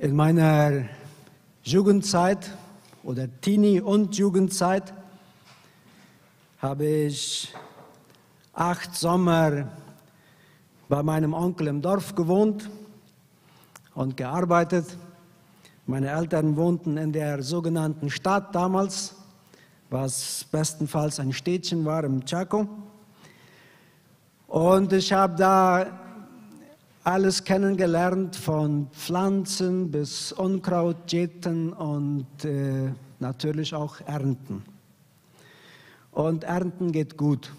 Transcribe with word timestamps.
In 0.00 0.14
meiner 0.14 0.84
Jugendzeit 1.64 2.56
oder 3.02 3.26
Teenie- 3.40 3.80
und 3.80 4.16
Jugendzeit 4.16 4.94
habe 6.58 6.86
ich 6.86 7.52
acht 8.52 8.94
Sommer 8.94 9.66
bei 10.88 11.02
meinem 11.02 11.34
Onkel 11.34 11.66
im 11.66 11.82
Dorf 11.82 12.14
gewohnt 12.14 12.70
und 13.96 14.16
gearbeitet. 14.16 14.86
Meine 15.84 16.10
Eltern 16.10 16.54
wohnten 16.56 16.96
in 16.96 17.10
der 17.10 17.42
sogenannten 17.42 18.08
Stadt 18.08 18.54
damals, 18.54 19.16
was 19.90 20.46
bestenfalls 20.52 21.18
ein 21.18 21.32
Städtchen 21.32 21.84
war 21.84 22.04
im 22.04 22.24
Chaco. 22.24 22.68
Und 24.46 24.92
ich 24.92 25.12
habe 25.12 25.34
da 25.34 26.07
alles 27.08 27.42
kennengelernt, 27.42 28.36
von 28.36 28.88
Pflanzen 28.92 29.90
bis 29.90 30.30
Unkraut 30.30 31.10
jäten 31.10 31.72
und 31.72 32.26
äh, 32.44 32.92
natürlich 33.18 33.74
auch 33.74 34.02
Ernten. 34.02 34.62
Und 36.12 36.44
Ernten 36.44 36.92
geht 36.92 37.16
gut. 37.16 37.50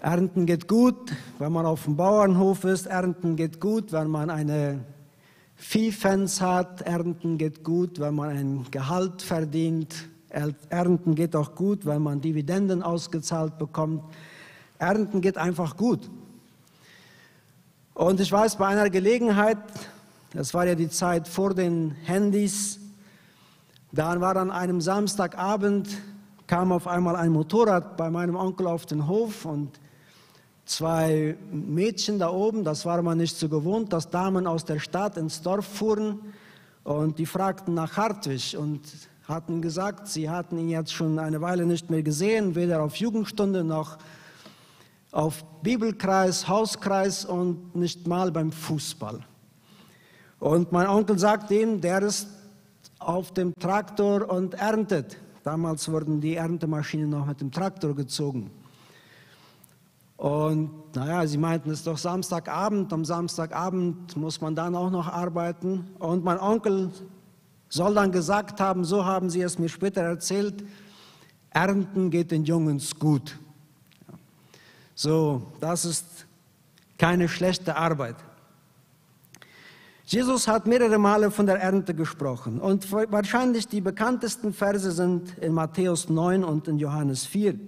Ernten 0.00 0.44
geht 0.44 0.66
gut, 0.66 1.12
wenn 1.38 1.52
man 1.52 1.66
auf 1.66 1.84
dem 1.84 1.94
Bauernhof 1.94 2.64
ist. 2.64 2.86
Ernten 2.86 3.36
geht 3.36 3.60
gut, 3.60 3.92
wenn 3.92 4.10
man 4.10 4.28
eine 4.28 4.80
Viehfans 5.54 6.40
hat. 6.40 6.82
Ernten 6.82 7.38
geht 7.38 7.62
gut, 7.62 8.00
wenn 8.00 8.16
man 8.16 8.30
ein 8.30 8.66
Gehalt 8.72 9.22
verdient. 9.22 10.08
Ernten 10.68 11.14
geht 11.14 11.36
auch 11.36 11.54
gut, 11.54 11.86
wenn 11.86 12.02
man 12.02 12.20
Dividenden 12.20 12.82
ausgezahlt 12.82 13.56
bekommt. 13.56 14.02
Ernten 14.78 15.20
geht 15.20 15.38
einfach 15.38 15.76
gut. 15.76 16.10
Und 17.94 18.18
ich 18.18 18.32
weiß, 18.32 18.56
bei 18.56 18.66
einer 18.66 18.90
Gelegenheit, 18.90 19.56
das 20.32 20.52
war 20.52 20.66
ja 20.66 20.74
die 20.74 20.88
Zeit 20.88 21.28
vor 21.28 21.54
den 21.54 21.92
Handys, 21.92 22.80
da 23.92 24.20
war 24.20 24.36
an 24.36 24.50
einem 24.50 24.80
Samstagabend, 24.80 25.88
kam 26.48 26.72
auf 26.72 26.88
einmal 26.88 27.14
ein 27.14 27.30
Motorrad 27.30 27.96
bei 27.96 28.10
meinem 28.10 28.34
Onkel 28.34 28.66
auf 28.66 28.84
den 28.84 29.06
Hof 29.06 29.44
und 29.44 29.78
zwei 30.64 31.36
Mädchen 31.52 32.18
da 32.18 32.30
oben, 32.30 32.64
das 32.64 32.84
war 32.84 33.00
man 33.00 33.18
nicht 33.18 33.36
so 33.36 33.48
gewohnt, 33.48 33.92
dass 33.92 34.10
Damen 34.10 34.48
aus 34.48 34.64
der 34.64 34.80
Stadt 34.80 35.16
ins 35.16 35.40
Dorf 35.42 35.64
fuhren 35.64 36.18
und 36.82 37.20
die 37.20 37.26
fragten 37.26 37.74
nach 37.74 37.96
Hartwig 37.96 38.56
und 38.58 38.80
hatten 39.28 39.62
gesagt, 39.62 40.08
sie 40.08 40.28
hatten 40.28 40.58
ihn 40.58 40.68
jetzt 40.68 40.92
schon 40.92 41.20
eine 41.20 41.40
Weile 41.40 41.64
nicht 41.64 41.90
mehr 41.90 42.02
gesehen, 42.02 42.56
weder 42.56 42.82
auf 42.82 42.96
Jugendstunde 42.96 43.62
noch 43.62 43.98
auf 45.14 45.44
Bibelkreis, 45.62 46.48
Hauskreis 46.48 47.24
und 47.24 47.76
nicht 47.76 48.06
mal 48.08 48.32
beim 48.32 48.50
Fußball. 48.50 49.20
Und 50.40 50.72
mein 50.72 50.88
Onkel 50.88 51.18
sagt 51.18 51.52
ihm, 51.52 51.80
der 51.80 52.02
ist 52.02 52.28
auf 52.98 53.32
dem 53.32 53.54
Traktor 53.54 54.28
und 54.28 54.54
erntet. 54.54 55.16
Damals 55.44 55.88
wurden 55.88 56.20
die 56.20 56.34
Erntemaschinen 56.34 57.10
noch 57.10 57.26
mit 57.26 57.40
dem 57.40 57.52
Traktor 57.52 57.94
gezogen. 57.94 58.50
Und 60.16 60.70
naja, 60.96 61.24
sie 61.28 61.38
meinten, 61.38 61.70
es 61.70 61.78
ist 61.78 61.86
doch 61.86 61.98
Samstagabend, 61.98 62.92
am 62.92 63.04
Samstagabend 63.04 64.16
muss 64.16 64.40
man 64.40 64.56
dann 64.56 64.74
auch 64.74 64.90
noch 64.90 65.06
arbeiten. 65.06 65.90
Und 66.00 66.24
mein 66.24 66.40
Onkel 66.40 66.90
soll 67.68 67.94
dann 67.94 68.10
gesagt 68.10 68.60
haben, 68.60 68.84
so 68.84 69.04
haben 69.04 69.30
sie 69.30 69.42
es 69.42 69.60
mir 69.60 69.68
später 69.68 70.00
erzählt, 70.00 70.64
Ernten 71.50 72.10
geht 72.10 72.32
den 72.32 72.44
Jungs 72.44 72.98
gut. 72.98 73.38
So, 74.94 75.42
das 75.60 75.84
ist 75.84 76.26
keine 76.98 77.28
schlechte 77.28 77.76
Arbeit. 77.76 78.16
Jesus 80.06 80.46
hat 80.46 80.66
mehrere 80.66 80.98
Male 80.98 81.30
von 81.30 81.46
der 81.46 81.56
Ernte 81.56 81.94
gesprochen 81.94 82.60
und 82.60 82.92
wahrscheinlich 82.92 83.66
die 83.66 83.80
bekanntesten 83.80 84.52
Verse 84.52 84.92
sind 84.92 85.36
in 85.38 85.52
Matthäus 85.52 86.08
9 86.08 86.44
und 86.44 86.68
in 86.68 86.78
Johannes 86.78 87.24
4. 87.26 87.58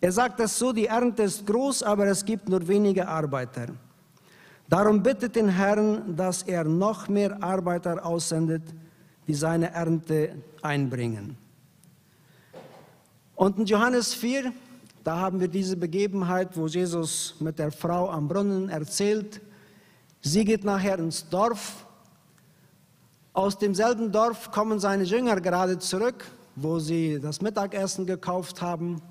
Er 0.00 0.12
sagt 0.12 0.38
es 0.40 0.58
so, 0.58 0.72
die 0.72 0.86
Ernte 0.86 1.24
ist 1.24 1.46
groß, 1.46 1.82
aber 1.82 2.06
es 2.06 2.24
gibt 2.24 2.48
nur 2.48 2.66
wenige 2.68 3.08
Arbeiter. 3.08 3.66
Darum 4.68 5.02
bittet 5.02 5.36
den 5.36 5.48
Herrn, 5.48 6.16
dass 6.16 6.42
er 6.42 6.64
noch 6.64 7.08
mehr 7.08 7.42
Arbeiter 7.42 8.04
aussendet, 8.04 8.62
die 9.26 9.34
seine 9.34 9.72
Ernte 9.72 10.36
einbringen. 10.62 11.36
Und 13.34 13.58
in 13.58 13.66
Johannes 13.66 14.14
4 14.14 14.52
da 15.04 15.18
haben 15.18 15.38
wir 15.38 15.48
diese 15.48 15.76
Begebenheit, 15.76 16.56
wo 16.56 16.66
Jesus 16.66 17.34
mit 17.38 17.58
der 17.58 17.70
Frau 17.70 18.08
am 18.08 18.26
Brunnen 18.26 18.70
erzählt. 18.70 19.42
Sie 20.22 20.46
geht 20.46 20.64
nachher 20.64 20.98
ins 20.98 21.28
Dorf. 21.28 21.84
Aus 23.34 23.58
demselben 23.58 24.10
Dorf 24.10 24.50
kommen 24.50 24.80
seine 24.80 25.04
Jünger 25.04 25.42
gerade 25.42 25.78
zurück, 25.78 26.24
wo 26.56 26.78
sie 26.78 27.20
das 27.20 27.42
Mittagessen 27.42 28.06
gekauft 28.06 28.62
haben. 28.62 29.02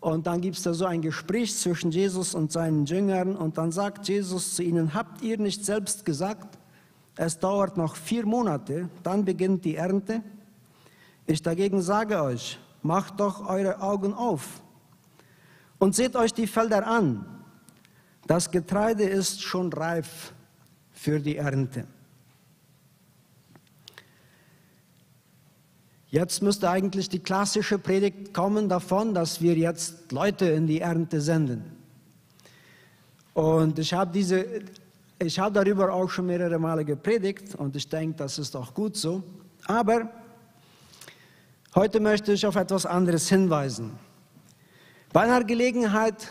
Und 0.00 0.26
dann 0.26 0.42
gibt 0.42 0.58
es 0.58 0.64
da 0.64 0.74
so 0.74 0.84
ein 0.84 1.00
Gespräch 1.00 1.56
zwischen 1.56 1.90
Jesus 1.90 2.34
und 2.34 2.52
seinen 2.52 2.84
Jüngern. 2.84 3.36
Und 3.36 3.56
dann 3.56 3.72
sagt 3.72 4.06
Jesus 4.06 4.54
zu 4.54 4.62
ihnen, 4.62 4.92
habt 4.92 5.22
ihr 5.22 5.38
nicht 5.38 5.64
selbst 5.64 6.04
gesagt, 6.04 6.58
es 7.16 7.38
dauert 7.38 7.78
noch 7.78 7.96
vier 7.96 8.26
Monate, 8.26 8.90
dann 9.02 9.24
beginnt 9.24 9.64
die 9.64 9.76
Ernte? 9.76 10.22
Ich 11.26 11.40
dagegen 11.40 11.80
sage 11.80 12.22
euch, 12.22 12.58
macht 12.82 13.18
doch 13.18 13.48
eure 13.48 13.80
Augen 13.80 14.12
auf 14.12 14.60
und 15.80 15.96
seht 15.96 16.14
euch 16.14 16.32
die 16.32 16.46
Felder 16.46 16.86
an. 16.86 17.26
Das 18.28 18.52
Getreide 18.52 19.02
ist 19.02 19.42
schon 19.42 19.72
reif 19.72 20.32
für 20.92 21.18
die 21.18 21.36
Ernte. 21.36 21.86
Jetzt 26.10 26.42
müsste 26.42 26.68
eigentlich 26.68 27.08
die 27.08 27.20
klassische 27.20 27.78
Predigt 27.78 28.34
kommen 28.34 28.68
davon, 28.68 29.14
dass 29.14 29.40
wir 29.40 29.54
jetzt 29.54 30.12
Leute 30.12 30.46
in 30.46 30.66
die 30.66 30.80
Ernte 30.80 31.20
senden. 31.20 31.64
Und 33.32 33.78
ich 33.78 33.92
habe 33.94 34.12
diese, 34.12 34.44
ich 35.18 35.38
habe 35.38 35.54
darüber 35.54 35.92
auch 35.92 36.10
schon 36.10 36.26
mehrere 36.26 36.58
Male 36.58 36.84
gepredigt 36.84 37.54
und 37.54 37.74
ich 37.76 37.88
denke, 37.88 38.16
das 38.16 38.38
ist 38.38 38.54
auch 38.56 38.74
gut 38.74 38.96
so. 38.96 39.22
Aber 39.66 40.10
heute 41.74 42.00
möchte 42.00 42.32
ich 42.32 42.44
auf 42.44 42.56
etwas 42.56 42.86
anderes 42.86 43.28
hinweisen. 43.28 44.09
Bei 45.12 45.22
einer 45.22 45.42
Gelegenheit, 45.42 46.28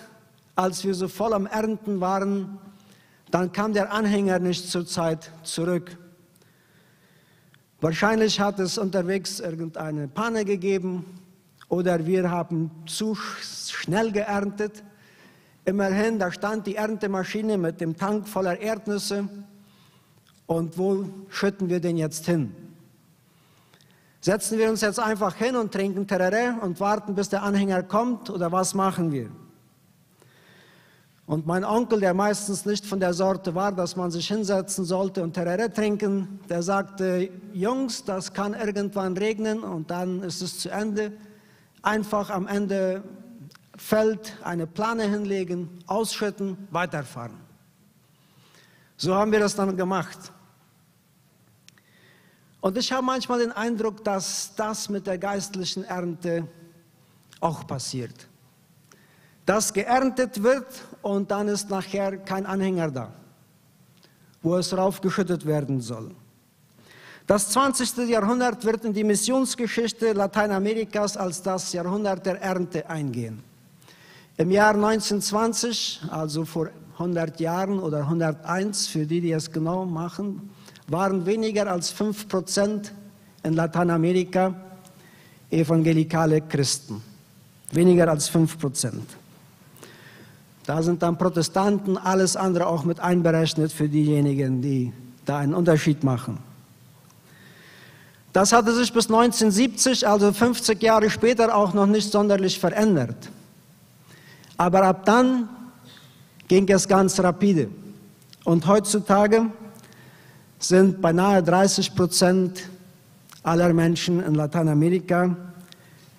als 0.55 0.85
wir 0.85 0.93
so 0.93 1.09
voll 1.09 1.33
am 1.33 1.47
Ernten 1.47 1.99
waren, 1.99 2.59
dann 3.29 3.51
kam 3.51 3.73
der 3.73 3.91
Anhänger 3.91 4.39
nicht 4.39 4.69
zur 4.69 4.87
Zeit 4.87 5.31
zurück. 5.43 5.97
Wahrscheinlich 7.81 8.39
hat 8.39 8.57
es 8.59 8.77
unterwegs 8.77 9.41
irgendeine 9.41 10.07
Panne 10.07 10.45
gegeben 10.45 11.05
oder 11.67 12.05
wir 12.05 12.31
haben 12.31 12.71
zu 12.85 13.15
schnell 13.15 14.13
geerntet. 14.13 14.81
Immerhin, 15.65 16.17
da 16.17 16.31
stand 16.31 16.65
die 16.65 16.77
Erntemaschine 16.77 17.57
mit 17.57 17.81
dem 17.81 17.97
Tank 17.97 18.29
voller 18.29 18.61
Erdnüsse. 18.61 19.27
Und 20.47 20.77
wo 20.77 21.05
schütten 21.27 21.67
wir 21.67 21.81
den 21.81 21.97
jetzt 21.97 22.25
hin? 22.27 22.55
Setzen 24.21 24.57
wir 24.57 24.69
uns 24.69 24.81
jetzt 24.81 24.99
einfach 24.99 25.35
hin 25.35 25.55
und 25.55 25.71
trinken 25.71 26.05
Terere 26.05 26.59
und 26.61 26.79
warten, 26.79 27.15
bis 27.15 27.29
der 27.29 27.43
Anhänger 27.43 27.83
kommt 27.83 28.29
oder 28.29 28.51
was 28.51 28.73
machen 28.73 29.11
wir? 29.11 29.29
Und 31.25 31.45
mein 31.45 31.63
Onkel, 31.63 31.99
der 31.99 32.13
meistens 32.13 32.65
nicht 32.65 32.85
von 32.85 32.99
der 32.99 33.13
Sorte 33.13 33.53
war, 33.53 33.71
dass 33.71 33.95
man 33.95 34.09
sich 34.09 34.27
hinsetzen 34.27 34.83
sollte 34.83 35.21
und 35.21 35.33
Terere 35.33 35.71
trinken, 35.71 36.39
der 36.49 36.63
sagte, 36.63 37.29
Jungs, 37.53 38.03
das 38.03 38.33
kann 38.33 38.55
irgendwann 38.55 39.15
regnen 39.15 39.63
und 39.63 39.91
dann 39.91 40.23
ist 40.23 40.41
es 40.41 40.59
zu 40.59 40.69
Ende. 40.69 41.13
Einfach 41.83 42.31
am 42.31 42.47
Ende 42.47 43.03
Feld 43.77 44.37
eine 44.43 44.67
Plane 44.67 45.03
hinlegen, 45.03 45.69
ausschütten, 45.85 46.57
weiterfahren. 46.71 47.37
So 48.97 49.15
haben 49.15 49.31
wir 49.31 49.39
das 49.39 49.55
dann 49.55 49.77
gemacht. 49.77 50.33
Und 52.61 52.77
ich 52.77 52.91
habe 52.91 53.03
manchmal 53.03 53.39
den 53.39 53.51
Eindruck, 53.51 54.03
dass 54.03 54.53
das 54.55 54.89
mit 54.89 55.07
der 55.07 55.17
geistlichen 55.17 55.83
Ernte 55.85 56.47
auch 57.39 57.65
passiert. 57.65 58.27
Dass 59.45 59.73
geerntet 59.73 60.43
wird 60.43 60.67
und 61.01 61.31
dann 61.31 61.47
ist 61.47 61.69
nachher 61.69 62.17
kein 62.17 62.45
Anhänger 62.45 62.91
da, 62.91 63.13
wo 64.41 64.57
es 64.57 64.75
raufgeschüttet 64.75 65.45
werden 65.45 65.79
soll. 65.79 66.13
Das 67.25 67.49
20. 67.49 68.09
Jahrhundert 68.09 68.65
wird 68.65 68.85
in 68.85 68.93
die 68.93 69.03
Missionsgeschichte 69.03 70.13
Lateinamerikas 70.13 71.15
als 71.15 71.41
das 71.41 71.71
Jahrhundert 71.73 72.25
der 72.25 72.41
Ernte 72.41 72.89
eingehen. 72.89 73.43
Im 74.37 74.51
Jahr 74.51 74.73
1920, 74.73 76.01
also 76.09 76.43
vor 76.43 76.69
100 76.93 77.39
Jahren 77.39 77.79
oder 77.79 77.99
101, 77.99 78.87
für 78.87 79.05
die, 79.05 79.21
die 79.21 79.31
es 79.31 79.51
genau 79.51 79.85
machen, 79.85 80.49
waren 80.91 81.25
weniger 81.25 81.71
als 81.71 81.91
5 81.91 82.27
Prozent 82.27 82.93
in 83.43 83.53
Lateinamerika 83.53 84.53
evangelikale 85.51 86.41
Christen. 86.41 87.01
Weniger 87.71 88.09
als 88.09 88.27
5 88.27 88.57
Prozent. 88.59 89.03
Da 90.65 90.81
sind 90.83 91.01
dann 91.01 91.17
Protestanten, 91.17 91.97
alles 91.97 92.35
andere 92.35 92.67
auch 92.67 92.83
mit 92.83 92.99
einberechnet 92.99 93.71
für 93.71 93.89
diejenigen, 93.89 94.61
die 94.61 94.93
da 95.25 95.39
einen 95.39 95.53
Unterschied 95.53 96.03
machen. 96.03 96.37
Das 98.33 98.53
hatte 98.53 98.75
sich 98.75 98.93
bis 98.93 99.07
1970, 99.07 100.07
also 100.07 100.31
50 100.31 100.81
Jahre 100.81 101.09
später, 101.09 101.55
auch 101.55 101.73
noch 101.73 101.87
nicht 101.87 102.11
sonderlich 102.11 102.59
verändert. 102.59 103.29
Aber 104.57 104.83
ab 104.83 105.05
dann 105.05 105.49
ging 106.47 106.69
es 106.69 106.87
ganz 106.87 107.19
rapide. 107.19 107.69
Und 108.43 108.67
heutzutage 108.67 109.47
sind 110.59 111.01
beinahe 111.01 111.41
30 111.41 111.95
Prozent 111.95 112.69
aller 113.43 113.73
Menschen 113.73 114.21
in 114.21 114.35
Lateinamerika 114.35 115.35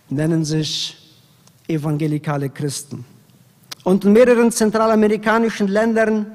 nennen 0.08 0.44
sich 0.44 0.96
evangelikale 1.68 2.48
Christen. 2.50 3.04
Und 3.84 4.04
in 4.04 4.12
mehreren 4.12 4.50
zentralamerikanischen 4.50 5.68
Ländern 5.68 6.26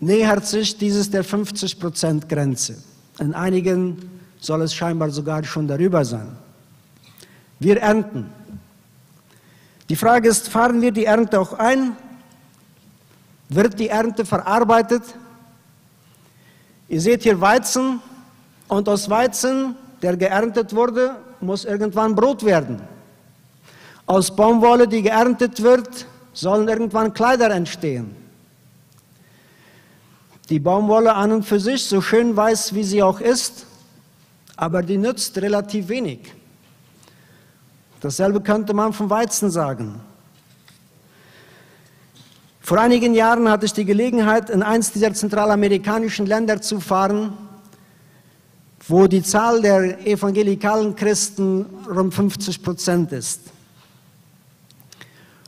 nähert 0.00 0.46
sich 0.46 0.76
dieses 0.76 1.10
der 1.10 1.24
50-Prozent-Grenze. 1.24 2.76
In 3.18 3.34
einigen 3.34 4.10
soll 4.38 4.62
es 4.62 4.74
scheinbar 4.74 5.10
sogar 5.10 5.42
schon 5.44 5.66
darüber 5.66 6.04
sein. 6.04 6.28
Wir 7.58 7.80
ernten. 7.80 8.26
Die 9.88 9.96
Frage 9.96 10.28
ist, 10.28 10.48
fahren 10.48 10.82
wir 10.82 10.92
die 10.92 11.06
Ernte 11.06 11.40
auch 11.40 11.54
ein? 11.54 11.96
Wird 13.48 13.78
die 13.78 13.88
Ernte 13.88 14.26
verarbeitet? 14.26 15.02
Ihr 16.88 17.00
seht 17.00 17.24
hier 17.24 17.40
Weizen 17.40 18.00
und 18.68 18.88
aus 18.88 19.10
Weizen, 19.10 19.74
der 20.02 20.16
geerntet 20.16 20.74
wurde, 20.74 21.16
muss 21.40 21.64
irgendwann 21.64 22.14
Brot 22.14 22.44
werden. 22.44 22.80
Aus 24.06 24.34
Baumwolle, 24.34 24.86
die 24.86 25.02
geerntet 25.02 25.62
wird, 25.62 26.06
sollen 26.32 26.68
irgendwann 26.68 27.12
Kleider 27.12 27.50
entstehen. 27.50 28.14
Die 30.48 30.60
Baumwolle 30.60 31.12
an 31.14 31.32
und 31.32 31.42
für 31.42 31.58
sich, 31.58 31.84
so 31.84 32.00
schön 32.00 32.36
weiß 32.36 32.72
wie 32.74 32.84
sie 32.84 33.02
auch 33.02 33.20
ist, 33.20 33.66
aber 34.56 34.82
die 34.82 34.96
nützt 34.96 35.36
relativ 35.38 35.88
wenig. 35.88 36.32
Dasselbe 38.00 38.40
könnte 38.40 38.72
man 38.74 38.92
vom 38.92 39.10
Weizen 39.10 39.50
sagen. 39.50 40.00
Vor 42.66 42.80
einigen 42.80 43.14
Jahren 43.14 43.48
hatte 43.48 43.64
ich 43.64 43.74
die 43.74 43.84
Gelegenheit, 43.84 44.50
in 44.50 44.60
eins 44.60 44.90
dieser 44.90 45.14
zentralamerikanischen 45.14 46.26
Länder 46.26 46.60
zu 46.60 46.80
fahren, 46.80 47.32
wo 48.88 49.06
die 49.06 49.22
Zahl 49.22 49.62
der 49.62 50.04
evangelikalen 50.04 50.96
Christen 50.96 51.66
rund 51.88 52.12
50 52.12 52.64
Prozent 52.64 53.12
ist. 53.12 53.40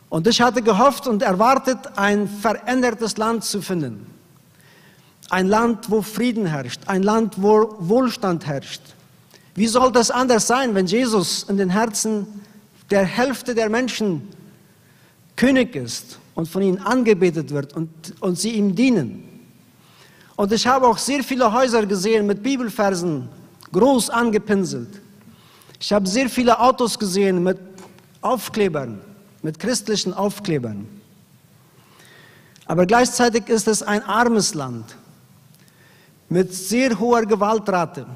Und 0.08 0.28
ich 0.28 0.40
hatte 0.40 0.62
gehofft 0.62 1.08
und 1.08 1.22
erwartet, 1.22 1.78
ein 1.96 2.28
verändertes 2.28 3.16
Land 3.16 3.42
zu 3.42 3.62
finden. 3.62 4.06
Ein 5.28 5.48
Land, 5.48 5.90
wo 5.90 6.02
Frieden 6.02 6.46
herrscht, 6.46 6.82
ein 6.86 7.02
Land, 7.02 7.42
wo 7.42 7.74
Wohlstand 7.80 8.46
herrscht. 8.46 8.82
Wie 9.56 9.66
soll 9.66 9.90
das 9.90 10.12
anders 10.12 10.46
sein, 10.46 10.76
wenn 10.76 10.86
Jesus 10.86 11.42
in 11.48 11.56
den 11.56 11.70
Herzen 11.70 12.28
der 12.92 13.04
Hälfte 13.04 13.56
der 13.56 13.68
Menschen 13.68 14.22
König 15.34 15.74
ist 15.74 16.20
und 16.38 16.48
von 16.48 16.62
ihnen 16.62 16.78
angebetet 16.78 17.50
wird 17.50 17.74
und, 17.74 17.90
und 18.20 18.38
sie 18.38 18.52
ihm 18.52 18.76
dienen? 18.76 19.24
Und 20.36 20.52
ich 20.52 20.66
habe 20.68 20.86
auch 20.86 20.98
sehr 20.98 21.24
viele 21.24 21.52
Häuser 21.52 21.84
gesehen 21.84 22.28
mit 22.28 22.44
Bibelversen 22.44 23.28
groß 23.72 24.08
angepinselt. 24.10 25.00
Ich 25.80 25.92
habe 25.92 26.06
sehr 26.06 26.30
viele 26.30 26.60
Autos 26.60 26.96
gesehen 26.96 27.42
mit 27.42 27.58
Aufklebern 28.20 29.00
mit 29.42 29.58
christlichen 29.58 30.14
Aufklebern. 30.14 30.86
Aber 32.66 32.86
gleichzeitig 32.86 33.48
ist 33.48 33.68
es 33.68 33.82
ein 33.82 34.02
armes 34.02 34.54
Land 34.54 34.96
mit 36.28 36.52
sehr 36.52 36.98
hoher 36.98 37.24
Gewaltrate. 37.24 38.06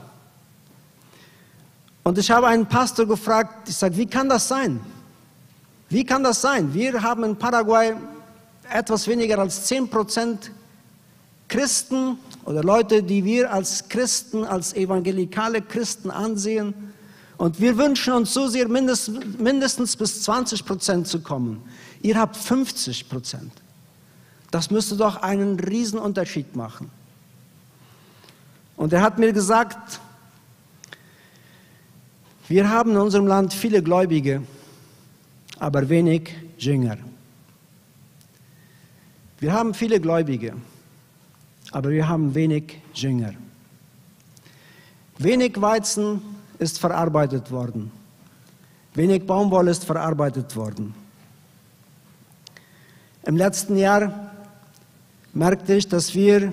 Und 2.03 2.19
ich 2.19 2.31
habe 2.31 2.49
einen 2.49 2.67
Pastor 2.67 3.07
gefragt, 3.07 3.69
ich 3.69 3.77
sage, 3.77 3.97
wie 3.97 4.07
kann 4.07 4.29
das 4.29 4.49
sein? 4.49 4.81
Wie 5.93 6.05
kann 6.05 6.25
das 6.25 6.41
sein? 6.41 6.73
Wir 6.73 7.03
haben 7.03 7.23
in 7.23 7.37
Paraguay 7.37 7.93
etwas 8.73 9.07
weniger 9.07 9.39
als 9.39 9.67
10 9.67 9.91
Prozent 9.91 10.51
Christen 11.49 12.17
oder 12.47 12.63
Leute, 12.63 13.03
die 13.03 13.23
wir 13.27 13.53
als 13.53 13.91
Christen, 13.91 14.45
als 14.45 14.73
evangelikale 14.73 15.61
Christen 15.61 16.11
ansehen. 16.11 16.73
Und 17.37 17.61
wir 17.61 17.77
wünschen 17.77 18.15
uns 18.15 18.33
so 18.33 18.49
sehr 18.49 18.69
mindestens, 18.69 19.37
mindestens 19.37 19.95
bis 19.95 20.23
20 20.23 20.65
Prozent 20.65 21.09
zu 21.09 21.21
kommen. 21.21 21.63
Ihr 22.01 22.19
habt 22.19 22.39
50 22.39 23.11
Prozent. 23.11 23.53
Das 24.51 24.71
müsste 24.71 24.97
doch 24.97 25.17
einen 25.17 25.61
Riesenunterschied 25.61 26.57
machen. 26.57 26.91
Und 28.79 28.95
er 28.95 29.03
hat 29.03 29.19
mir 29.19 29.35
gesagt, 29.35 30.01
wir 32.49 32.71
haben 32.71 32.93
in 32.93 32.97
unserem 32.97 33.27
Land 33.27 33.53
viele 33.53 33.83
Gläubige, 33.83 34.43
aber 35.59 35.89
wenig 35.89 36.35
Jünger. 36.59 36.99
Wir 39.39 39.53
haben 39.53 39.75
viele 39.75 40.01
Gläubige, 40.01 40.55
aber 41.73 41.91
wir 41.91 42.09
haben 42.09 42.35
wenig 42.35 42.81
Jünger. 42.95 43.35
Wenig 45.19 45.61
Weizen, 45.61 46.21
ist 46.63 46.79
verarbeitet 46.79 47.51
worden. 47.51 47.91
Wenig 48.95 49.27
Baumwolle 49.27 49.73
ist 49.73 49.85
verarbeitet 49.85 50.55
worden. 50.55 50.95
Im 53.25 53.37
letzten 53.37 53.77
Jahr 53.77 54.33
merkte 55.33 55.75
ich, 55.75 55.89
dass 55.89 56.15
wir, 56.15 56.53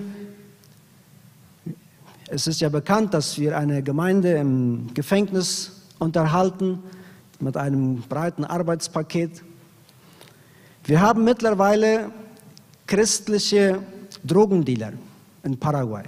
es 2.28 2.46
ist 2.46 2.60
ja 2.60 2.68
bekannt, 2.68 3.14
dass 3.14 3.38
wir 3.38 3.56
eine 3.56 3.82
Gemeinde 3.82 4.32
im 4.32 4.92
Gefängnis 4.94 5.82
unterhalten 5.98 6.80
mit 7.40 7.56
einem 7.56 8.02
breiten 8.02 8.44
Arbeitspaket. 8.44 9.42
Wir 10.84 11.00
haben 11.00 11.24
mittlerweile 11.24 12.10
christliche 12.86 13.80
Drogendealer 14.24 14.92
in 15.42 15.58
Paraguay. 15.58 16.04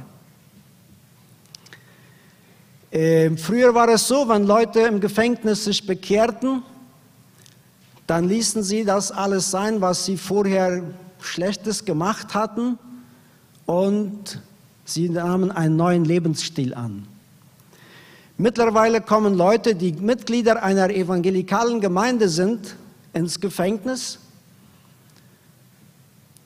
Äh, 2.90 3.37
früher 3.37 3.75
war 3.75 3.88
es 3.88 4.06
so, 4.06 4.29
wenn 4.29 4.44
Leute 4.44 4.81
im 4.81 5.00
Gefängnis 5.00 5.64
sich 5.64 5.87
bekehrten, 5.87 6.62
dann 8.06 8.29
ließen 8.29 8.62
sie 8.62 8.84
das 8.84 9.11
alles 9.11 9.50
sein, 9.50 9.81
was 9.81 10.05
sie 10.05 10.19
vorher 10.19 10.82
Schlechtes 11.20 11.84
gemacht 11.84 12.34
hatten 12.34 12.79
und 13.64 14.43
sie 14.84 15.08
nahmen 15.08 15.50
einen 15.50 15.76
neuen 15.76 16.05
Lebensstil 16.05 16.75
an. 16.75 17.06
Mittlerweile 18.39 19.01
kommen 19.01 19.34
Leute, 19.34 19.74
die 19.74 19.93
Mitglieder 19.93 20.62
einer 20.62 20.91
evangelikalen 20.91 21.81
Gemeinde 21.81 22.29
sind, 22.29 22.77
ins 23.12 23.41
Gefängnis 23.41 24.19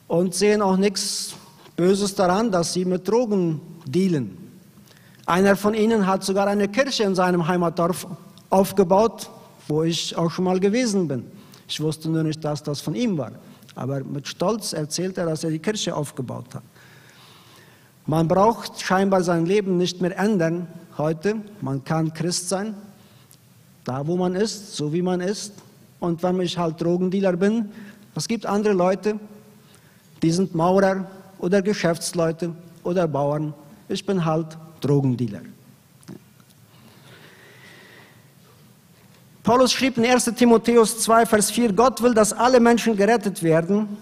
und 0.09 0.35
sehen 0.35 0.63
auch 0.63 0.77
nichts 0.77 1.35
Böses 1.77 2.15
daran, 2.15 2.51
dass 2.51 2.73
sie 2.73 2.85
mit 2.85 3.07
Drogen 3.09 3.61
dealen. 3.87 4.37
Einer 5.27 5.57
von 5.57 5.75
ihnen 5.75 6.07
hat 6.07 6.25
sogar 6.25 6.47
eine 6.47 6.69
Kirche 6.69 7.05
in 7.05 7.15
seinem 7.15 7.47
Heimatdorf 7.47 8.07
aufgebaut, 8.51 9.31
wo 9.69 9.83
ich 9.83 10.17
auch 10.17 10.31
schon 10.31 10.45
mal 10.45 10.61
gewesen 10.61 11.09
bin. 11.09 11.27
Ich 11.69 11.81
wusste 11.81 12.09
nur 12.09 12.23
nicht, 12.23 12.45
dass 12.45 12.63
das 12.63 12.81
von 12.81 12.95
ihm 12.95 13.19
war. 13.19 13.33
Aber 13.75 14.03
mit 14.05 14.27
Stolz 14.27 14.73
erzählt 14.73 15.19
er, 15.19 15.27
dass 15.27 15.45
er 15.45 15.51
die 15.51 15.59
Kirche 15.59 15.95
aufgebaut 15.95 16.55
hat. 16.55 16.63
Man 18.07 18.29
braucht 18.29 18.81
scheinbar 18.81 19.23
sein 19.23 19.47
Leben 19.47 19.77
nicht 19.77 20.01
mehr 20.01 20.17
ändern 20.17 20.69
heute. 20.99 21.37
Man 21.61 21.85
kann 21.85 22.13
Christ 22.13 22.49
sein, 22.49 22.75
da 23.85 24.07
wo 24.07 24.17
man 24.17 24.35
ist, 24.35 24.77
so 24.77 24.93
wie 24.93 25.03
man 25.03 25.21
ist. 25.21 25.53
Und 26.01 26.23
wenn 26.23 26.41
ich 26.41 26.57
halt 26.57 26.81
Drogendealer 26.81 27.37
bin, 27.37 27.71
es 28.15 28.29
gibt 28.29 28.47
andere 28.47 28.75
Leute, 28.75 29.19
die 30.23 30.31
sind 30.31 30.55
Maurer 30.55 31.07
oder 31.39 31.63
Geschäftsleute 31.63 32.53
oder 32.83 33.07
Bauern. 33.07 33.53
Ich 33.89 34.05
bin 34.05 34.25
halt 34.25 34.57
Drogendealer. 34.81 35.43
Paulus 39.43 39.73
schrieb 39.73 39.97
in 39.97 40.05
1 40.05 40.25
Timotheus 40.35 40.99
2, 41.03 41.25
Vers 41.25 41.53
4, 41.53 41.73
Gott 41.73 42.03
will, 42.03 42.13
dass 42.13 42.33
alle 42.33 42.59
Menschen 42.59 42.97
gerettet 42.97 43.43
werden 43.45 43.97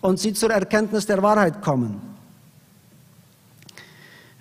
und 0.00 0.18
sie 0.18 0.32
zur 0.32 0.50
Erkenntnis 0.50 1.06
der 1.06 1.22
Wahrheit 1.22 1.62
kommen. 1.62 2.09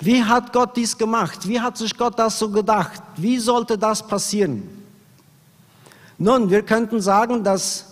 Wie 0.01 0.24
hat 0.24 0.53
Gott 0.53 0.77
dies 0.77 0.98
gemacht? 0.98 1.48
Wie 1.48 1.60
hat 1.60 1.77
sich 1.77 1.98
Gott 1.98 2.18
das 2.18 2.39
so 2.39 2.50
gedacht? 2.50 3.01
Wie 3.18 3.38
sollte 3.38 3.77
das 3.77 4.06
passieren? 4.06 4.63
Nun, 6.18 6.50
wir 6.50 6.63
könnten 6.63 7.01
sagen, 7.01 7.44
dass 7.44 7.86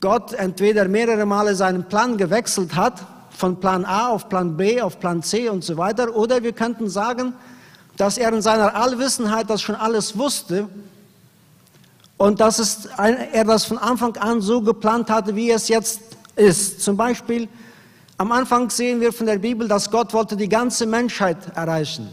Gott 0.00 0.32
entweder 0.34 0.88
mehrere 0.88 1.24
Male 1.24 1.54
seinen 1.54 1.84
Plan 1.88 2.16
gewechselt 2.16 2.74
hat 2.74 3.02
von 3.30 3.58
Plan 3.58 3.84
A 3.84 4.08
auf 4.08 4.28
Plan 4.28 4.56
B, 4.56 4.80
auf 4.80 4.98
Plan 5.00 5.22
C 5.22 5.48
und 5.48 5.64
so 5.64 5.76
weiter. 5.76 6.14
Oder 6.14 6.42
wir 6.42 6.52
könnten 6.52 6.88
sagen, 6.90 7.34
dass 7.96 8.18
er 8.18 8.32
in 8.32 8.42
seiner 8.42 8.74
Allwissenheit 8.74 9.48
das 9.48 9.62
schon 9.62 9.74
alles 9.74 10.16
wusste 10.18 10.68
und 12.16 12.40
dass 12.40 12.58
es 12.58 12.86
er 12.96 13.44
das 13.44 13.64
von 13.64 13.78
Anfang 13.78 14.16
an 14.16 14.40
so 14.40 14.60
geplant 14.60 15.10
hatte, 15.10 15.34
wie 15.34 15.50
es 15.50 15.68
jetzt 15.68 16.00
ist. 16.36 16.80
Zum 16.80 16.96
Beispiel 16.96 17.48
am 18.18 18.32
Anfang 18.32 18.70
sehen 18.70 19.00
wir 19.00 19.12
von 19.12 19.26
der 19.26 19.38
Bibel, 19.38 19.66
dass 19.66 19.90
Gott 19.90 20.12
wollte 20.12 20.36
die 20.36 20.48
ganze 20.48 20.86
Menschheit 20.86 21.56
erreichen. 21.56 22.08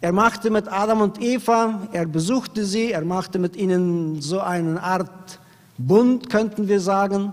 Er 0.00 0.12
machte 0.12 0.50
mit 0.50 0.70
Adam 0.70 1.00
und 1.00 1.20
Eva, 1.20 1.88
er 1.92 2.06
besuchte 2.06 2.64
sie, 2.64 2.92
er 2.92 3.04
machte 3.04 3.38
mit 3.38 3.56
ihnen 3.56 4.20
so 4.20 4.40
eine 4.40 4.82
Art 4.82 5.38
Bund, 5.78 6.28
könnten 6.28 6.68
wir 6.68 6.80
sagen, 6.80 7.32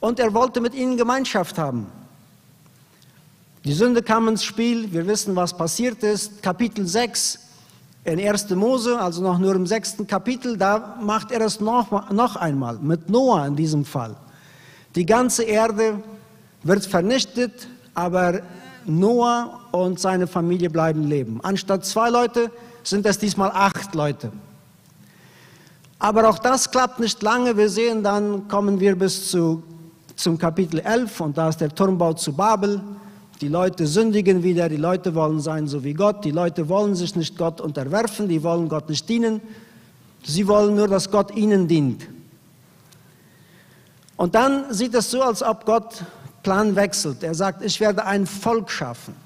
und 0.00 0.18
er 0.18 0.32
wollte 0.32 0.60
mit 0.60 0.74
ihnen 0.74 0.96
Gemeinschaft 0.96 1.58
haben. 1.58 1.86
Die 3.64 3.72
Sünde 3.72 4.02
kam 4.02 4.28
ins 4.28 4.44
Spiel, 4.44 4.92
wir 4.92 5.06
wissen, 5.06 5.36
was 5.36 5.56
passiert 5.56 6.02
ist. 6.02 6.42
Kapitel 6.42 6.86
6 6.86 7.40
in 8.04 8.20
1. 8.20 8.50
Mose, 8.50 8.98
also 8.98 9.20
noch 9.22 9.38
nur 9.38 9.54
im 9.54 9.66
sechsten 9.66 10.06
Kapitel, 10.06 10.56
da 10.56 10.96
macht 11.02 11.32
er 11.32 11.40
es 11.40 11.60
noch, 11.60 12.10
noch 12.10 12.36
einmal, 12.36 12.78
mit 12.78 13.10
Noah 13.10 13.46
in 13.46 13.56
diesem 13.56 13.84
Fall. 13.84 14.16
Die 14.94 15.04
ganze 15.04 15.42
Erde 15.42 16.02
wird 16.66 16.86
vernichtet, 16.86 17.68
aber 17.94 18.40
Noah 18.84 19.60
und 19.72 19.98
seine 19.98 20.26
Familie 20.26 20.70
bleiben 20.70 21.04
leben. 21.04 21.40
Anstatt 21.42 21.84
zwei 21.84 22.10
Leute 22.10 22.50
sind 22.82 23.04
es 23.06 23.18
diesmal 23.18 23.50
acht 23.52 23.94
Leute. 23.94 24.30
Aber 25.98 26.28
auch 26.28 26.38
das 26.38 26.70
klappt 26.70 27.00
nicht 27.00 27.22
lange. 27.22 27.56
Wir 27.56 27.68
sehen, 27.68 28.02
dann 28.02 28.48
kommen 28.48 28.78
wir 28.78 28.96
bis 28.96 29.30
zu, 29.30 29.62
zum 30.14 30.38
Kapitel 30.38 30.80
11 30.80 31.20
und 31.20 31.38
da 31.38 31.48
ist 31.48 31.60
der 31.60 31.74
Turmbau 31.74 32.12
zu 32.12 32.32
Babel. 32.32 32.80
Die 33.40 33.48
Leute 33.48 33.86
sündigen 33.86 34.42
wieder, 34.42 34.68
die 34.68 34.76
Leute 34.76 35.14
wollen 35.14 35.40
sein 35.40 35.66
so 35.66 35.84
wie 35.84 35.92
Gott, 35.92 36.24
die 36.24 36.30
Leute 36.30 36.68
wollen 36.68 36.94
sich 36.94 37.16
nicht 37.16 37.36
Gott 37.36 37.60
unterwerfen, 37.60 38.28
die 38.28 38.42
wollen 38.42 38.68
Gott 38.68 38.88
nicht 38.88 39.06
dienen, 39.08 39.42
sie 40.24 40.48
wollen 40.48 40.74
nur, 40.74 40.88
dass 40.88 41.10
Gott 41.10 41.36
ihnen 41.36 41.68
dient. 41.68 42.06
Und 44.16 44.34
dann 44.34 44.72
sieht 44.72 44.94
es 44.94 45.10
so, 45.10 45.20
als 45.20 45.42
ob 45.42 45.66
Gott 45.66 46.02
Plan 46.46 46.76
wechselt. 46.76 47.24
Er 47.24 47.34
sagt, 47.34 47.64
ich 47.64 47.80
werde 47.80 48.04
ein 48.04 48.24
Volk 48.24 48.70
schaffen. 48.70 49.16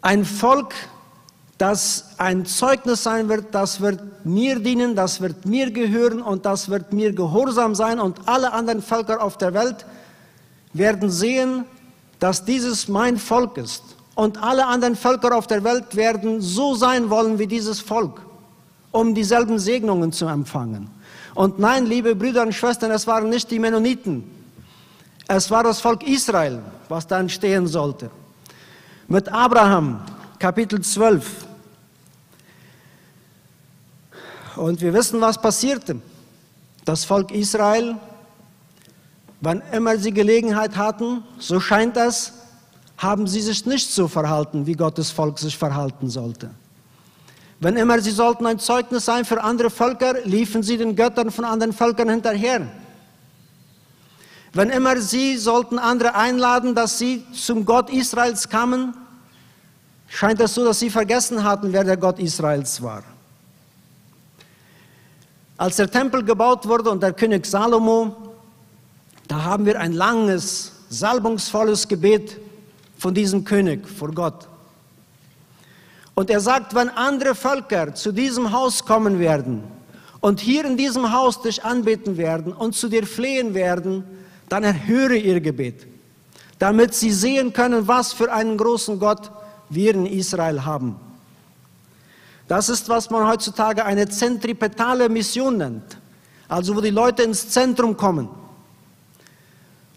Ein 0.00 0.24
Volk, 0.24 0.72
das 1.58 2.14
ein 2.16 2.46
Zeugnis 2.46 3.02
sein 3.02 3.28
wird, 3.28 3.54
das 3.54 3.82
wird 3.82 4.00
mir 4.24 4.58
dienen, 4.60 4.96
das 4.96 5.20
wird 5.20 5.44
mir 5.44 5.70
gehören 5.70 6.22
und 6.22 6.46
das 6.46 6.70
wird 6.70 6.94
mir 6.94 7.12
gehorsam 7.12 7.74
sein 7.74 8.00
und 8.00 8.20
alle 8.24 8.54
anderen 8.54 8.80
Völker 8.80 9.22
auf 9.22 9.36
der 9.36 9.52
Welt 9.52 9.84
werden 10.72 11.10
sehen, 11.10 11.66
dass 12.18 12.46
dieses 12.46 12.88
mein 12.88 13.18
Volk 13.18 13.58
ist. 13.58 13.82
Und 14.14 14.42
alle 14.42 14.64
anderen 14.64 14.96
Völker 14.96 15.36
auf 15.36 15.46
der 15.46 15.62
Welt 15.64 15.96
werden 15.96 16.40
so 16.40 16.74
sein 16.74 17.10
wollen 17.10 17.38
wie 17.38 17.46
dieses 17.46 17.78
Volk, 17.80 18.22
um 18.90 19.14
dieselben 19.14 19.58
Segnungen 19.58 20.12
zu 20.12 20.28
empfangen. 20.28 20.88
Und 21.34 21.58
nein, 21.58 21.84
liebe 21.84 22.16
Brüder 22.16 22.40
und 22.40 22.54
Schwestern, 22.54 22.90
es 22.90 23.06
waren 23.06 23.28
nicht 23.28 23.50
die 23.50 23.58
Mennoniten. 23.58 24.35
Es 25.28 25.50
war 25.50 25.64
das 25.64 25.80
Volk 25.80 26.02
Israel, 26.06 26.62
was 26.88 27.06
dann 27.06 27.28
stehen 27.28 27.66
sollte. 27.66 28.10
Mit 29.08 29.28
Abraham, 29.28 30.02
Kapitel 30.38 30.80
12. 30.80 31.46
Und 34.56 34.80
wir 34.80 34.92
wissen, 34.94 35.20
was 35.20 35.40
passierte. 35.40 36.00
Das 36.84 37.04
Volk 37.04 37.30
Israel 37.32 37.96
Wann 39.40 39.62
immer 39.72 39.98
sie 39.98 40.12
Gelegenheit 40.12 40.76
hatten, 40.76 41.22
so 41.38 41.60
scheint 41.60 41.96
es, 41.96 42.32
haben 42.96 43.26
sie 43.26 43.42
sich 43.42 43.66
nicht 43.66 43.90
so 43.90 44.08
verhalten, 44.08 44.66
wie 44.66 44.72
Gottes 44.72 45.10
Volk 45.10 45.38
sich 45.38 45.56
verhalten 45.56 46.08
sollte. 46.08 46.50
Wenn 47.60 47.76
immer 47.76 48.00
sie 48.00 48.10
sollten 48.10 48.46
ein 48.46 48.58
Zeugnis 48.58 49.04
sein 49.04 49.24
für 49.24 49.42
andere 49.42 49.70
Völker, 49.70 50.14
liefen 50.24 50.62
sie 50.62 50.78
den 50.78 50.96
Göttern 50.96 51.30
von 51.30 51.44
anderen 51.44 51.72
Völkern 51.72 52.08
hinterher. 52.08 52.66
Wenn 54.52 54.70
immer 54.70 55.00
sie 55.00 55.36
sollten 55.36 55.78
andere 55.78 56.14
einladen, 56.14 56.74
dass 56.74 56.98
sie 56.98 57.24
zum 57.32 57.64
Gott 57.64 57.90
Israels 57.90 58.48
kamen, 58.48 58.94
scheint 60.08 60.40
es 60.40 60.54
so, 60.54 60.64
dass 60.64 60.78
sie 60.78 60.90
vergessen 60.90 61.44
hatten, 61.44 61.72
wer 61.72 61.84
der 61.84 61.96
Gott 61.96 62.18
Israels 62.18 62.80
war. 62.82 63.02
Als 65.58 65.76
der 65.76 65.90
Tempel 65.90 66.22
gebaut 66.22 66.66
wurde 66.66 66.90
und 66.90 67.02
der 67.02 67.12
König 67.12 67.46
Salomo 67.46 68.26
da 69.28 69.42
haben 69.42 69.66
wir 69.66 69.80
ein 69.80 69.92
langes, 69.92 70.72
salbungsvolles 70.88 71.88
Gebet 71.88 72.38
von 72.98 73.12
diesem 73.12 73.44
König 73.44 73.88
vor 73.88 74.12
Gott. 74.12 74.46
Und 76.14 76.30
er 76.30 76.40
sagt, 76.40 76.74
wenn 76.74 76.88
andere 76.88 77.34
Völker 77.34 77.94
zu 77.94 78.12
diesem 78.12 78.52
Haus 78.52 78.84
kommen 78.84 79.18
werden 79.18 79.64
und 80.20 80.40
hier 80.40 80.64
in 80.64 80.76
diesem 80.76 81.12
Haus 81.12 81.42
dich 81.42 81.64
anbeten 81.64 82.16
werden 82.16 82.52
und 82.52 82.74
zu 82.74 82.88
dir 82.88 83.06
flehen 83.06 83.52
werden, 83.52 84.04
dann 84.48 84.64
erhöre 84.64 85.16
ihr 85.16 85.40
Gebet, 85.40 85.86
damit 86.58 86.94
sie 86.94 87.10
sehen 87.10 87.52
können, 87.52 87.88
was 87.88 88.12
für 88.12 88.32
einen 88.32 88.56
großen 88.56 88.98
Gott 88.98 89.30
wir 89.68 89.94
in 89.94 90.06
Israel 90.06 90.64
haben. 90.64 90.96
Das 92.48 92.68
ist, 92.68 92.88
was 92.88 93.10
man 93.10 93.26
heutzutage 93.26 93.84
eine 93.84 94.08
zentripetale 94.08 95.08
Mission 95.08 95.58
nennt, 95.58 95.98
also 96.48 96.76
wo 96.76 96.80
die 96.80 96.90
Leute 96.90 97.24
ins 97.24 97.48
Zentrum 97.48 97.96
kommen. 97.96 98.28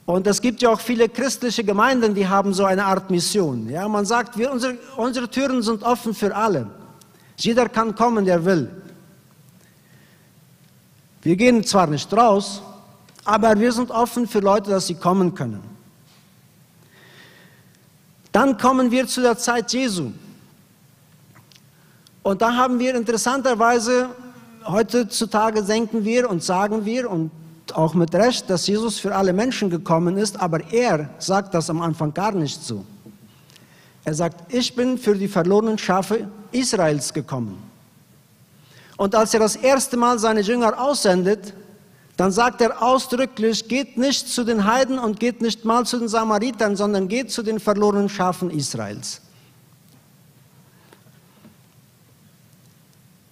Und 0.05 0.25
es 0.25 0.41
gibt 0.41 0.63
ja 0.63 0.71
auch 0.71 0.79
viele 0.79 1.07
christliche 1.07 1.63
Gemeinden, 1.63 2.15
die 2.15 2.27
haben 2.27 2.51
so 2.51 2.65
eine 2.65 2.85
Art 2.85 3.11
Mission. 3.11 3.69
Ja, 3.69 3.87
man 3.87 4.05
sagt, 4.05 4.35
wir, 4.35 4.51
unsere, 4.51 4.75
unsere 4.97 5.29
Türen 5.29 5.61
sind 5.61 5.83
offen 5.83 6.15
für 6.15 6.35
alle. 6.35 6.67
Jeder 7.37 7.69
kann 7.69 7.93
kommen, 7.93 8.25
der 8.25 8.43
will. 8.43 8.71
Wir 11.21 11.35
gehen 11.35 11.63
zwar 11.63 11.85
nicht 11.85 12.11
raus, 12.11 12.63
aber 13.29 13.59
wir 13.59 13.71
sind 13.71 13.91
offen 13.91 14.27
für 14.27 14.39
Leute, 14.39 14.71
dass 14.71 14.87
sie 14.87 14.95
kommen 14.95 15.35
können. 15.35 15.61
Dann 18.31 18.57
kommen 18.57 18.89
wir 18.89 19.05
zu 19.05 19.21
der 19.21 19.37
Zeit 19.37 19.71
Jesu. 19.71 20.11
Und 22.23 22.41
da 22.41 22.55
haben 22.55 22.79
wir 22.79 22.95
interessanterweise, 22.95 24.09
heutzutage 24.65 25.61
denken 25.61 26.03
wir 26.03 26.27
und 26.27 26.43
sagen 26.43 26.85
wir, 26.85 27.07
und 27.07 27.29
auch 27.75 27.93
mit 27.93 28.15
Recht, 28.15 28.49
dass 28.49 28.65
Jesus 28.65 28.97
für 28.97 29.15
alle 29.15 29.31
Menschen 29.31 29.69
gekommen 29.69 30.17
ist, 30.17 30.41
aber 30.41 30.61
er 30.73 31.11
sagt 31.19 31.53
das 31.53 31.69
am 31.69 31.83
Anfang 31.83 32.11
gar 32.11 32.31
nicht 32.31 32.63
so. 32.63 32.83
Er 34.05 34.15
sagt, 34.15 34.51
ich 34.51 34.73
bin 34.73 34.97
für 34.97 35.13
die 35.13 35.27
verlorenen 35.27 35.77
Schafe 35.77 36.27
Israels 36.51 37.13
gekommen. 37.13 37.61
Und 38.97 39.13
als 39.13 39.35
er 39.35 39.39
das 39.39 39.55
erste 39.55 39.97
Mal 39.97 40.17
seine 40.17 40.41
Jünger 40.41 40.81
aussendet, 40.81 41.53
dann 42.19 42.33
sagt 42.33 42.59
er 42.59 42.83
ausdrücklich, 42.83 43.69
geht 43.69 43.97
nicht 43.97 44.27
zu 44.27 44.43
den 44.43 44.65
Heiden 44.65 44.99
und 44.99 45.21
geht 45.21 45.41
nicht 45.41 45.63
mal 45.63 45.85
zu 45.85 45.97
den 45.97 46.09
Samaritern, 46.09 46.75
sondern 46.75 47.07
geht 47.07 47.31
zu 47.31 47.43
den 47.43 47.61
verlorenen 47.61 48.09
Schafen 48.09 48.51
Israels. 48.51 49.21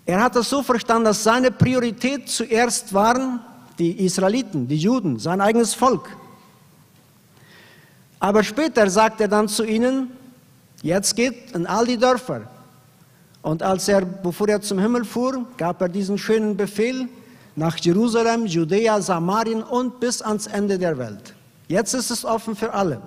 Er 0.05 0.21
hat 0.21 0.37
das 0.37 0.49
so 0.49 0.63
verstanden, 0.63 1.03
dass 1.03 1.21
seine 1.21 1.51
Priorität 1.51 2.29
zuerst 2.29 2.93
waren 2.93 3.41
die 3.77 4.05
Israeliten, 4.05 4.69
die 4.69 4.77
Juden, 4.77 5.19
sein 5.19 5.41
eigenes 5.41 5.73
Volk. 5.73 6.07
Aber 8.21 8.41
später 8.41 8.89
sagt 8.89 9.19
er 9.19 9.27
dann 9.27 9.49
zu 9.49 9.65
ihnen, 9.65 10.11
jetzt 10.81 11.13
geht 11.13 11.51
in 11.51 11.67
all 11.67 11.85
die 11.85 11.97
Dörfer. 11.97 12.49
Und 13.41 13.61
als 13.63 13.89
er, 13.89 14.05
bevor 14.05 14.47
er 14.47 14.61
zum 14.61 14.79
Himmel 14.79 15.03
fuhr, 15.03 15.45
gab 15.57 15.81
er 15.81 15.89
diesen 15.89 16.17
schönen 16.17 16.55
Befehl 16.55 17.09
nach 17.57 17.75
Jerusalem, 17.79 18.45
Judäa, 18.45 19.01
Samarien 19.01 19.63
und 19.63 19.99
bis 19.99 20.21
ans 20.21 20.45
Ende 20.45 20.77
der 20.77 20.97
Welt. 20.97 21.33
Jetzt 21.67 21.95
ist 21.95 22.11
es 22.11 22.23
offen 22.23 22.55
für 22.55 22.71
alle. 22.71 23.01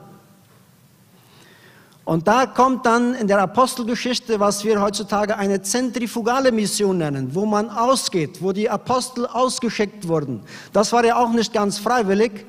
Und 2.04 2.26
da 2.26 2.46
kommt 2.46 2.84
dann 2.84 3.14
in 3.14 3.28
der 3.28 3.38
Apostelgeschichte, 3.38 4.40
was 4.40 4.64
wir 4.64 4.80
heutzutage 4.80 5.36
eine 5.36 5.62
zentrifugale 5.62 6.50
Mission 6.50 6.98
nennen, 6.98 7.32
wo 7.32 7.46
man 7.46 7.70
ausgeht, 7.70 8.42
wo 8.42 8.50
die 8.50 8.68
Apostel 8.68 9.26
ausgeschickt 9.26 10.08
wurden. 10.08 10.42
Das 10.72 10.92
war 10.92 11.04
ja 11.04 11.16
auch 11.16 11.30
nicht 11.30 11.52
ganz 11.52 11.78
freiwillig. 11.78 12.44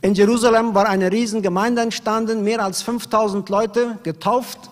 In 0.00 0.14
Jerusalem 0.14 0.74
war 0.74 0.88
eine 0.88 1.12
Riesengemeinde 1.12 1.82
entstanden, 1.82 2.42
mehr 2.42 2.64
als 2.64 2.80
5000 2.80 3.46
Leute 3.50 3.98
getauft. 4.04 4.70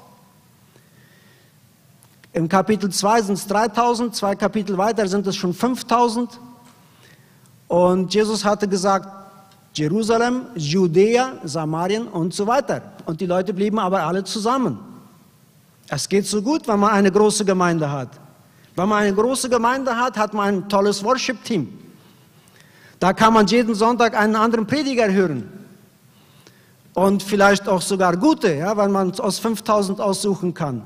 Im 2.32 2.49
Kapitel 2.49 2.90
2 2.90 3.22
sind 3.22 3.34
es 3.34 3.46
3000, 3.46 4.14
zwei 4.14 4.37
Kapitel 4.37 4.78
weiter 4.78 5.06
sind 5.08 5.26
es 5.26 5.34
schon 5.34 5.52
5000. 5.52 6.38
Und 7.66 8.14
Jesus 8.14 8.44
hatte 8.44 8.68
gesagt, 8.68 9.08
Jerusalem, 9.75 10.46
Judäa, 10.54 11.32
Samarien 11.44 12.06
und 12.06 12.32
so 12.34 12.46
weiter. 12.46 12.82
Und 13.04 13.20
die 13.20 13.26
Leute 13.26 13.52
blieben 13.52 13.78
aber 13.78 14.02
alle 14.02 14.22
zusammen. 14.22 14.78
Es 15.88 16.08
geht 16.08 16.26
so 16.26 16.40
gut, 16.40 16.68
wenn 16.68 16.78
man 16.78 16.90
eine 16.90 17.10
große 17.10 17.44
Gemeinde 17.44 17.90
hat. 17.90 18.10
Wenn 18.76 18.88
man 18.88 19.02
eine 19.02 19.14
große 19.14 19.49
Gemeinde 19.49 19.96
hat, 19.96 20.16
hat 20.16 20.32
man 20.32 20.49
ein 20.49 20.68
tolles 20.68 21.02
Worship-Team. 21.02 21.78
Da 23.00 23.12
kann 23.12 23.32
man 23.32 23.46
jeden 23.46 23.75
Sonntag 23.75 24.16
einen 24.16 24.37
anderen 24.37 24.66
Prediger 24.66 25.10
hören. 25.10 25.49
Und 26.94 27.22
vielleicht 27.22 27.68
auch 27.68 27.82
sogar 27.82 28.16
gute, 28.16 28.54
ja, 28.54 28.76
weil 28.76 28.88
man 28.88 29.18
aus 29.18 29.38
5000 29.38 30.00
aussuchen 30.00 30.54
kann. 30.54 30.84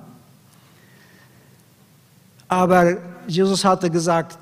Aber 2.49 2.97
Jesus 3.27 3.65
hatte 3.65 3.91
gesagt, 3.91 4.39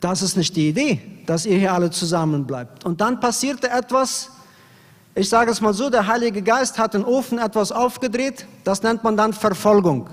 das 0.00 0.22
ist 0.22 0.36
nicht 0.36 0.54
die 0.54 0.68
Idee, 0.68 1.00
dass 1.26 1.46
ihr 1.46 1.58
hier 1.58 1.72
alle 1.72 1.90
zusammen 1.90 2.46
bleibt. 2.46 2.84
Und 2.84 3.00
dann 3.00 3.18
passierte 3.18 3.68
etwas, 3.70 4.30
ich 5.14 5.28
sage 5.28 5.50
es 5.50 5.60
mal 5.60 5.74
so, 5.74 5.90
der 5.90 6.06
Heilige 6.06 6.42
Geist 6.42 6.78
hat 6.78 6.94
den 6.94 7.04
Ofen 7.04 7.38
etwas 7.38 7.72
aufgedreht, 7.72 8.46
das 8.64 8.82
nennt 8.82 9.02
man 9.02 9.16
dann 9.16 9.32
Verfolgung. 9.32 10.08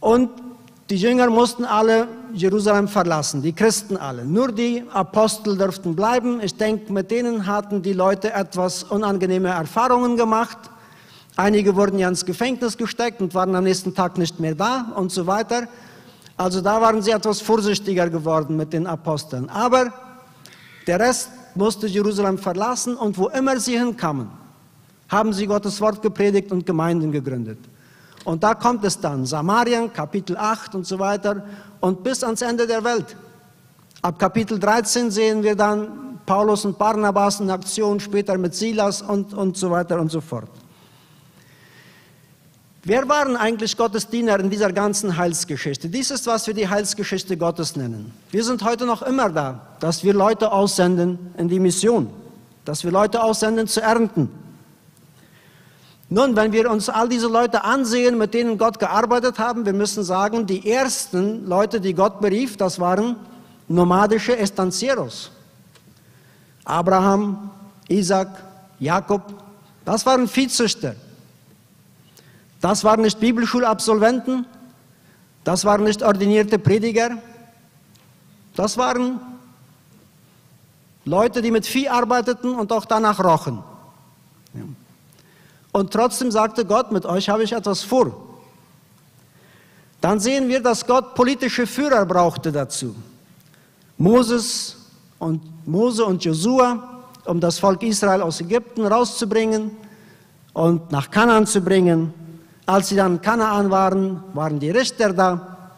Und 0.00 0.30
die 0.90 0.96
Jünger 0.96 1.30
mussten 1.30 1.64
alle 1.64 2.08
Jerusalem 2.34 2.88
verlassen, 2.88 3.40
die 3.40 3.54
Christen 3.54 3.96
alle. 3.96 4.24
Nur 4.24 4.52
die 4.52 4.84
Apostel 4.92 5.56
durften 5.56 5.96
bleiben. 5.96 6.40
Ich 6.42 6.56
denke, 6.56 6.92
mit 6.92 7.10
denen 7.10 7.46
hatten 7.46 7.80
die 7.80 7.94
Leute 7.94 8.32
etwas 8.32 8.82
unangenehme 8.84 9.48
Erfahrungen 9.48 10.18
gemacht. 10.18 10.58
Einige 11.36 11.74
wurden 11.74 11.98
ja 11.98 12.08
ins 12.08 12.24
Gefängnis 12.24 12.76
gesteckt 12.76 13.20
und 13.20 13.34
waren 13.34 13.54
am 13.56 13.64
nächsten 13.64 13.94
Tag 13.94 14.18
nicht 14.18 14.38
mehr 14.38 14.54
da 14.54 14.92
und 14.94 15.10
so 15.10 15.26
weiter. 15.26 15.66
Also 16.36 16.60
da 16.60 16.80
waren 16.80 17.02
sie 17.02 17.10
etwas 17.10 17.40
vorsichtiger 17.40 18.08
geworden 18.08 18.56
mit 18.56 18.72
den 18.72 18.86
Aposteln. 18.86 19.48
Aber 19.48 19.92
der 20.86 21.00
Rest 21.00 21.30
musste 21.54 21.86
Jerusalem 21.86 22.38
verlassen 22.38 22.96
und 22.96 23.18
wo 23.18 23.28
immer 23.28 23.58
sie 23.58 23.78
hinkamen, 23.78 24.28
haben 25.08 25.32
sie 25.32 25.46
Gottes 25.46 25.80
Wort 25.80 26.02
gepredigt 26.02 26.52
und 26.52 26.66
Gemeinden 26.66 27.10
gegründet. 27.10 27.58
Und 28.24 28.42
da 28.42 28.54
kommt 28.54 28.84
es 28.84 28.98
dann, 28.98 29.26
Samarien, 29.26 29.92
Kapitel 29.92 30.36
8 30.36 30.74
und 30.76 30.86
so 30.86 30.98
weiter, 30.98 31.44
und 31.80 32.02
bis 32.02 32.24
ans 32.24 32.42
Ende 32.42 32.66
der 32.66 32.82
Welt. 32.82 33.16
Ab 34.02 34.18
Kapitel 34.18 34.58
13 34.58 35.10
sehen 35.10 35.42
wir 35.42 35.54
dann 35.54 36.20
Paulus 36.24 36.64
und 36.64 36.78
Barnabas 36.78 37.40
in 37.40 37.50
Aktion, 37.50 38.00
später 38.00 38.38
mit 38.38 38.54
Silas 38.54 39.02
und, 39.02 39.34
und 39.34 39.56
so 39.56 39.70
weiter 39.70 40.00
und 40.00 40.10
so 40.10 40.20
fort. 40.20 40.48
Wer 42.86 43.08
waren 43.08 43.36
eigentlich 43.36 43.78
Gottes 43.78 44.08
Diener 44.08 44.38
in 44.40 44.50
dieser 44.50 44.70
ganzen 44.70 45.16
Heilsgeschichte? 45.16 45.88
Dies 45.88 46.10
ist, 46.10 46.26
was 46.26 46.46
wir 46.46 46.52
die 46.52 46.68
Heilsgeschichte 46.68 47.38
Gottes 47.38 47.76
nennen. 47.76 48.12
Wir 48.30 48.44
sind 48.44 48.62
heute 48.62 48.84
noch 48.84 49.00
immer 49.00 49.30
da, 49.30 49.60
dass 49.80 50.04
wir 50.04 50.12
Leute 50.12 50.52
aussenden 50.52 51.18
in 51.38 51.48
die 51.48 51.60
Mission, 51.60 52.10
dass 52.66 52.84
wir 52.84 52.90
Leute 52.90 53.22
aussenden 53.22 53.68
zu 53.68 53.80
ernten. 53.80 54.28
Nun, 56.10 56.36
wenn 56.36 56.52
wir 56.52 56.70
uns 56.70 56.90
all 56.90 57.08
diese 57.08 57.28
Leute 57.28 57.64
ansehen, 57.64 58.18
mit 58.18 58.34
denen 58.34 58.58
Gott 58.58 58.78
gearbeitet 58.78 59.38
haben, 59.38 59.64
wir 59.64 59.72
müssen 59.72 60.04
sagen, 60.04 60.46
die 60.46 60.70
ersten 60.70 61.46
Leute, 61.46 61.80
die 61.80 61.94
Gott 61.94 62.20
berief, 62.20 62.58
das 62.58 62.78
waren 62.78 63.16
nomadische 63.66 64.36
Estancieros. 64.36 65.30
Abraham, 66.66 67.50
Isaac, 67.88 68.28
Jakob, 68.78 69.22
das 69.86 70.04
waren 70.04 70.28
Viehzüchter. 70.28 70.94
Das 72.64 72.82
waren 72.82 73.02
nicht 73.02 73.20
Bibelschulabsolventen, 73.20 74.46
das 75.44 75.66
waren 75.66 75.84
nicht 75.84 76.02
ordinierte 76.02 76.58
Prediger, 76.58 77.18
das 78.56 78.78
waren 78.78 79.20
Leute, 81.04 81.42
die 81.42 81.50
mit 81.50 81.66
Vieh 81.66 81.90
arbeiteten 81.90 82.54
und 82.54 82.72
auch 82.72 82.86
danach 82.86 83.22
rochen. 83.22 83.62
Und 85.72 85.92
trotzdem 85.92 86.30
sagte 86.30 86.64
Gott, 86.64 86.90
mit 86.90 87.04
euch 87.04 87.28
habe 87.28 87.42
ich 87.42 87.52
etwas 87.52 87.82
vor. 87.82 88.16
Dann 90.00 90.18
sehen 90.18 90.48
wir, 90.48 90.62
dass 90.62 90.86
Gott 90.86 91.14
politische 91.14 91.66
Führer 91.66 92.06
brauchte 92.06 92.50
dazu. 92.50 92.96
Moses 93.98 94.76
und 95.18 95.68
Mose 95.68 96.02
und 96.02 96.24
Josua, 96.24 97.02
um 97.26 97.40
das 97.40 97.58
Volk 97.58 97.82
Israel 97.82 98.22
aus 98.22 98.40
Ägypten 98.40 98.86
rauszubringen 98.86 99.70
und 100.54 100.90
nach 100.90 101.10
Kanaan 101.10 101.46
zu 101.46 101.60
bringen. 101.60 102.23
Als 102.66 102.88
sie 102.88 102.96
dann 102.96 103.20
Kanaan 103.20 103.70
waren, 103.70 104.22
waren 104.32 104.58
die 104.58 104.70
Richter 104.70 105.12
da 105.12 105.70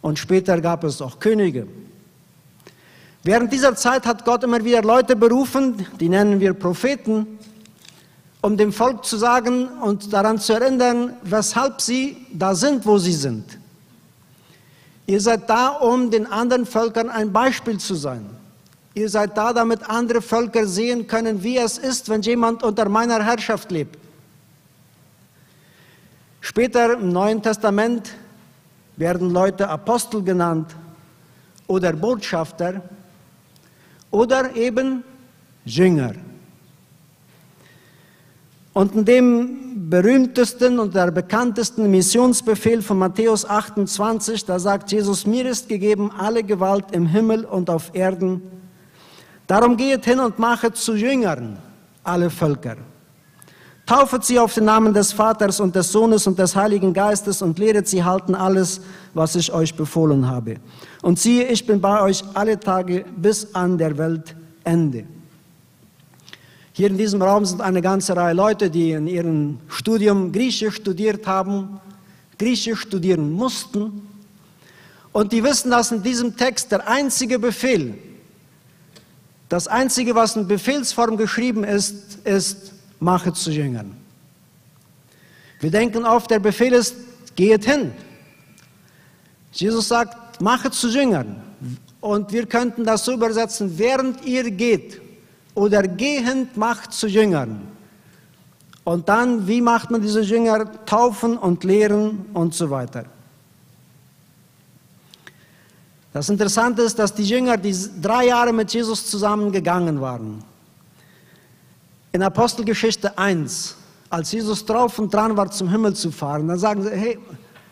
und 0.00 0.18
später 0.18 0.60
gab 0.60 0.84
es 0.84 1.02
auch 1.02 1.18
Könige. 1.18 1.66
Während 3.24 3.52
dieser 3.52 3.74
Zeit 3.74 4.06
hat 4.06 4.24
Gott 4.24 4.44
immer 4.44 4.64
wieder 4.64 4.82
Leute 4.82 5.16
berufen, 5.16 5.84
die 5.98 6.08
nennen 6.08 6.38
wir 6.38 6.54
Propheten, 6.54 7.38
um 8.40 8.56
dem 8.56 8.72
Volk 8.72 9.04
zu 9.04 9.16
sagen 9.16 9.68
und 9.82 10.12
daran 10.12 10.38
zu 10.38 10.52
erinnern, 10.52 11.14
weshalb 11.22 11.80
sie 11.80 12.16
da 12.32 12.54
sind, 12.54 12.86
wo 12.86 12.98
sie 12.98 13.12
sind. 13.12 13.58
Ihr 15.06 15.20
seid 15.20 15.50
da, 15.50 15.68
um 15.68 16.10
den 16.10 16.26
anderen 16.26 16.66
Völkern 16.66 17.08
ein 17.08 17.32
Beispiel 17.32 17.78
zu 17.78 17.94
sein. 17.94 18.26
Ihr 18.94 19.08
seid 19.08 19.36
da, 19.36 19.52
damit 19.52 19.88
andere 19.88 20.22
Völker 20.22 20.66
sehen 20.66 21.06
können, 21.06 21.42
wie 21.42 21.56
es 21.56 21.78
ist, 21.78 22.08
wenn 22.08 22.22
jemand 22.22 22.62
unter 22.62 22.88
meiner 22.88 23.24
Herrschaft 23.24 23.70
lebt. 23.70 23.96
Später 26.40 26.94
im 26.94 27.10
Neuen 27.10 27.42
Testament 27.42 28.14
werden 28.96 29.30
Leute 29.30 29.68
Apostel 29.68 30.22
genannt 30.22 30.74
oder 31.66 31.92
Botschafter 31.92 32.82
oder 34.10 34.54
eben 34.56 35.04
Jünger. 35.64 36.14
Und 38.72 38.94
in 38.94 39.04
dem 39.04 39.90
berühmtesten 39.90 40.78
und 40.78 40.94
der 40.94 41.10
bekanntesten 41.10 41.90
Missionsbefehl 41.90 42.82
von 42.82 42.98
Matthäus 42.98 43.44
28, 43.44 44.44
da 44.44 44.58
sagt 44.58 44.92
Jesus, 44.92 45.26
mir 45.26 45.46
ist 45.46 45.68
gegeben 45.68 46.10
alle 46.16 46.42
Gewalt 46.44 46.92
im 46.92 47.06
Himmel 47.06 47.44
und 47.44 47.70
auf 47.70 47.90
Erden. 47.94 48.42
Darum 49.46 49.76
geht 49.76 50.04
hin 50.04 50.20
und 50.20 50.38
machet 50.38 50.76
zu 50.76 50.94
Jüngern 50.94 51.58
alle 52.04 52.30
Völker. 52.30 52.76
Taufet 53.88 54.22
sie 54.22 54.38
auf 54.38 54.52
den 54.52 54.66
Namen 54.66 54.92
des 54.92 55.14
Vaters 55.14 55.60
und 55.60 55.74
des 55.74 55.90
Sohnes 55.90 56.26
und 56.26 56.38
des 56.38 56.54
Heiligen 56.54 56.92
Geistes 56.92 57.40
und 57.40 57.58
lehret 57.58 57.88
sie 57.88 58.04
halten 58.04 58.34
alles, 58.34 58.82
was 59.14 59.34
ich 59.34 59.50
euch 59.50 59.74
befohlen 59.74 60.26
habe. 60.28 60.56
Und 61.00 61.18
siehe, 61.18 61.46
ich 61.46 61.66
bin 61.66 61.80
bei 61.80 62.02
euch 62.02 62.22
alle 62.34 62.60
Tage 62.60 63.06
bis 63.16 63.54
an 63.54 63.78
der 63.78 63.96
Weltende. 63.96 65.04
Hier 66.74 66.88
in 66.88 66.98
diesem 66.98 67.22
Raum 67.22 67.46
sind 67.46 67.62
eine 67.62 67.80
ganze 67.80 68.14
Reihe 68.14 68.34
Leute, 68.34 68.68
die 68.68 68.90
in 68.90 69.06
ihrem 69.06 69.58
Studium 69.68 70.32
Griechisch 70.32 70.74
studiert 70.74 71.26
haben, 71.26 71.80
Griechisch 72.38 72.80
studieren 72.80 73.32
mussten. 73.32 74.06
Und 75.12 75.32
die 75.32 75.42
wissen, 75.42 75.70
dass 75.70 75.92
in 75.92 76.02
diesem 76.02 76.36
Text 76.36 76.72
der 76.72 76.86
einzige 76.86 77.38
Befehl, 77.38 77.94
das 79.48 79.66
einzige, 79.66 80.14
was 80.14 80.36
in 80.36 80.46
Befehlsform 80.46 81.16
geschrieben 81.16 81.64
ist, 81.64 82.18
ist, 82.24 82.74
mache 83.00 83.32
zu 83.32 83.50
Jüngern. 83.50 83.96
Wir 85.60 85.70
denken 85.70 86.04
oft, 86.04 86.30
der 86.30 86.38
Befehl 86.38 86.72
ist, 86.72 86.94
geht 87.34 87.64
hin. 87.64 87.92
Jesus 89.52 89.88
sagt, 89.88 90.40
mache 90.40 90.70
zu 90.70 90.88
Jüngern. 90.88 91.42
Und 92.00 92.32
wir 92.32 92.46
könnten 92.46 92.84
das 92.84 93.04
so 93.04 93.12
übersetzen, 93.12 93.78
während 93.78 94.24
ihr 94.24 94.50
geht 94.50 95.00
oder 95.54 95.82
gehend 95.82 96.56
macht 96.56 96.92
zu 96.92 97.08
Jüngern. 97.08 97.60
Und 98.84 99.08
dann, 99.08 99.46
wie 99.48 99.60
macht 99.60 99.90
man 99.90 100.00
diese 100.00 100.22
Jünger? 100.22 100.86
Taufen 100.86 101.36
und 101.36 101.64
lehren 101.64 102.26
und 102.32 102.54
so 102.54 102.70
weiter. 102.70 103.04
Das 106.12 106.28
Interessante 106.28 106.82
ist, 106.82 106.98
dass 106.98 107.14
die 107.14 107.24
Jünger, 107.24 107.56
die 107.56 107.74
drei 108.00 108.26
Jahre 108.26 108.52
mit 108.52 108.72
Jesus 108.72 109.10
zusammengegangen 109.10 110.00
waren, 110.00 110.42
in 112.12 112.22
Apostelgeschichte 112.22 113.16
1, 113.18 113.76
als 114.10 114.32
Jesus 114.32 114.64
drauf 114.64 114.98
und 114.98 115.12
dran 115.12 115.36
war, 115.36 115.50
zum 115.50 115.70
Himmel 115.70 115.94
zu 115.94 116.10
fahren, 116.10 116.48
dann 116.48 116.58
sagen 116.58 116.82
sie, 116.82 116.90
hey, 116.90 117.18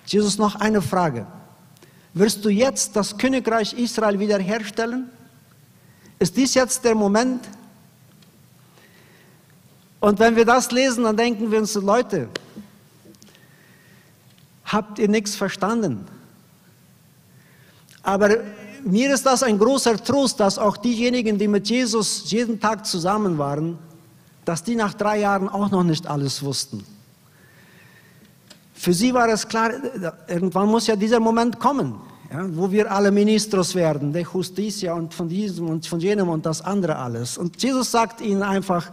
Jesus, 0.06 0.38
noch 0.38 0.56
eine 0.56 0.82
Frage. 0.82 1.26
Wirst 2.14 2.44
du 2.44 2.48
jetzt 2.48 2.96
das 2.96 3.16
Königreich 3.16 3.72
Israel 3.74 4.18
wiederherstellen? 4.18 5.10
Ist 6.18 6.36
dies 6.36 6.54
jetzt 6.54 6.84
der 6.84 6.94
Moment? 6.94 7.46
Und 10.00 10.18
wenn 10.18 10.36
wir 10.36 10.44
das 10.44 10.70
lesen, 10.70 11.04
dann 11.04 11.16
denken 11.16 11.50
wir 11.50 11.58
uns, 11.58 11.74
Leute, 11.74 12.28
habt 14.64 14.98
ihr 14.98 15.08
nichts 15.08 15.34
verstanden? 15.34 16.06
Aber 18.02 18.36
mir 18.84 19.12
ist 19.12 19.26
das 19.26 19.42
ein 19.42 19.58
großer 19.58 20.02
Trost, 20.02 20.38
dass 20.38 20.58
auch 20.58 20.76
diejenigen, 20.76 21.38
die 21.38 21.48
mit 21.48 21.68
Jesus 21.68 22.30
jeden 22.30 22.60
Tag 22.60 22.86
zusammen 22.86 23.36
waren, 23.36 23.78
dass 24.46 24.62
die 24.62 24.76
nach 24.76 24.94
drei 24.94 25.18
Jahren 25.18 25.48
auch 25.48 25.70
noch 25.70 25.82
nicht 25.82 26.06
alles 26.06 26.42
wussten. 26.42 26.82
Für 28.72 28.94
sie 28.94 29.12
war 29.12 29.28
es 29.28 29.46
klar, 29.46 29.72
irgendwann 30.28 30.68
muss 30.68 30.86
ja 30.86 30.94
dieser 30.96 31.18
Moment 31.18 31.58
kommen, 31.58 31.96
ja, 32.32 32.46
wo 32.56 32.70
wir 32.70 32.90
alle 32.90 33.10
Ministros 33.10 33.74
werden, 33.74 34.12
der 34.12 34.22
Justitia 34.22 34.94
und 34.94 35.12
von 35.12 35.28
diesem 35.28 35.68
und 35.68 35.86
von 35.86 35.98
jenem 35.98 36.28
und 36.28 36.46
das 36.46 36.62
andere 36.62 36.96
alles. 36.96 37.36
Und 37.36 37.60
Jesus 37.60 37.90
sagt 37.90 38.20
ihnen 38.20 38.42
einfach, 38.42 38.92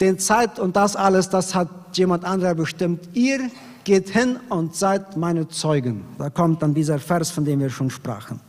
den 0.00 0.18
Zeit 0.18 0.58
und 0.58 0.74
das 0.74 0.96
alles, 0.96 1.28
das 1.28 1.54
hat 1.54 1.68
jemand 1.92 2.24
anderer 2.24 2.54
bestimmt. 2.54 3.08
Ihr 3.12 3.50
geht 3.84 4.08
hin 4.08 4.40
und 4.48 4.74
seid 4.74 5.16
meine 5.16 5.46
Zeugen. 5.48 6.04
Da 6.18 6.30
kommt 6.30 6.62
dann 6.62 6.74
dieser 6.74 6.98
Vers, 6.98 7.30
von 7.30 7.44
dem 7.44 7.60
wir 7.60 7.70
schon 7.70 7.90
sprachen. 7.90 8.40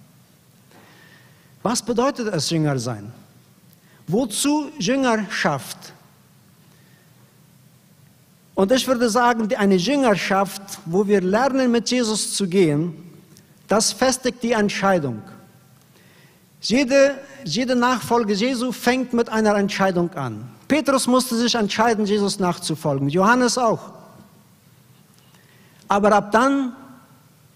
Was 1.61 1.83
bedeutet 1.83 2.33
es, 2.33 2.49
Jünger 2.49 2.79
sein? 2.79 3.11
Wozu 4.11 4.69
Jüngerschaft? 4.77 5.93
Und 8.53 8.71
ich 8.73 8.85
würde 8.85 9.09
sagen, 9.09 9.47
eine 9.55 9.75
Jüngerschaft, 9.75 10.61
wo 10.85 11.07
wir 11.07 11.21
lernen, 11.21 11.71
mit 11.71 11.89
Jesus 11.89 12.33
zu 12.35 12.47
gehen, 12.47 12.93
das 13.67 13.93
festigt 13.93 14.43
die 14.43 14.51
Entscheidung. 14.51 15.21
Jede, 16.59 17.15
jede 17.45 17.75
Nachfolge 17.75 18.33
Jesu 18.33 18.73
fängt 18.73 19.13
mit 19.13 19.29
einer 19.29 19.55
Entscheidung 19.55 20.13
an. 20.13 20.49
Petrus 20.67 21.07
musste 21.07 21.37
sich 21.37 21.55
entscheiden, 21.55 22.05
Jesus 22.05 22.37
nachzufolgen, 22.37 23.07
Johannes 23.07 23.57
auch. 23.57 23.93
Aber 25.87 26.11
ab 26.11 26.31
dann 26.31 26.75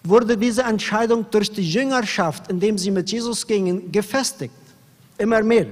wurde 0.04 0.38
diese 0.38 0.63
Entscheidung 0.63 1.26
durch 1.30 1.52
die 1.52 1.70
Jüngerschaft, 1.70 2.50
indem 2.50 2.78
sie 2.78 2.91
mit 2.91 3.12
Jesus 3.12 3.46
gingen, 3.46 3.91
gefestigt. 3.91 4.54
Immer 5.18 5.44
mehr. 5.44 5.68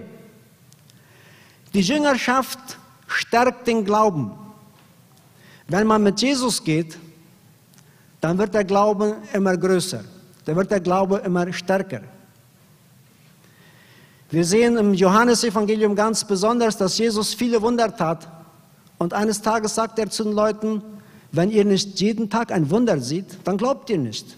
Die 1.74 1.82
Jüngerschaft 1.82 2.60
stärkt 3.08 3.68
den 3.68 3.84
Glauben. 3.84 4.32
Wenn 5.68 5.88
man 5.88 6.04
mit 6.04 6.22
Jesus 6.22 6.64
geht, 6.64 6.98
dann 8.22 8.38
wird 8.38 8.54
der 8.54 8.64
Glaube 8.64 9.18
immer 9.34 9.58
größer. 9.58 10.04
Dann 10.46 10.56
wird 10.56 10.72
der 10.72 10.80
Glaube 10.80 11.18
immer 11.20 11.52
stärker. 11.52 12.02
Wir 14.30 14.46
sehen 14.46 14.78
im 14.78 14.94
Johannesevangelium 14.94 15.96
ganz 15.96 16.24
besonders, 16.24 16.78
dass 16.78 16.98
Jesus 16.98 17.34
viele 17.34 17.62
Wunder 17.62 17.96
tat. 17.96 18.28
Und 18.98 19.14
eines 19.14 19.42
Tages 19.42 19.76
sagt 19.76 20.00
er 20.00 20.10
zu 20.10 20.24
den 20.24 20.34
Leuten, 20.34 20.82
wenn 21.32 21.52
ihr 21.52 21.66
nicht 21.66 22.00
jeden 22.00 22.30
Tag 22.30 22.52
ein 22.52 22.70
Wunder 22.70 23.00
seht, 23.00 23.26
dann 23.44 23.58
glaubt 23.58 23.90
ihr 23.90 23.98
nicht. 23.98 24.38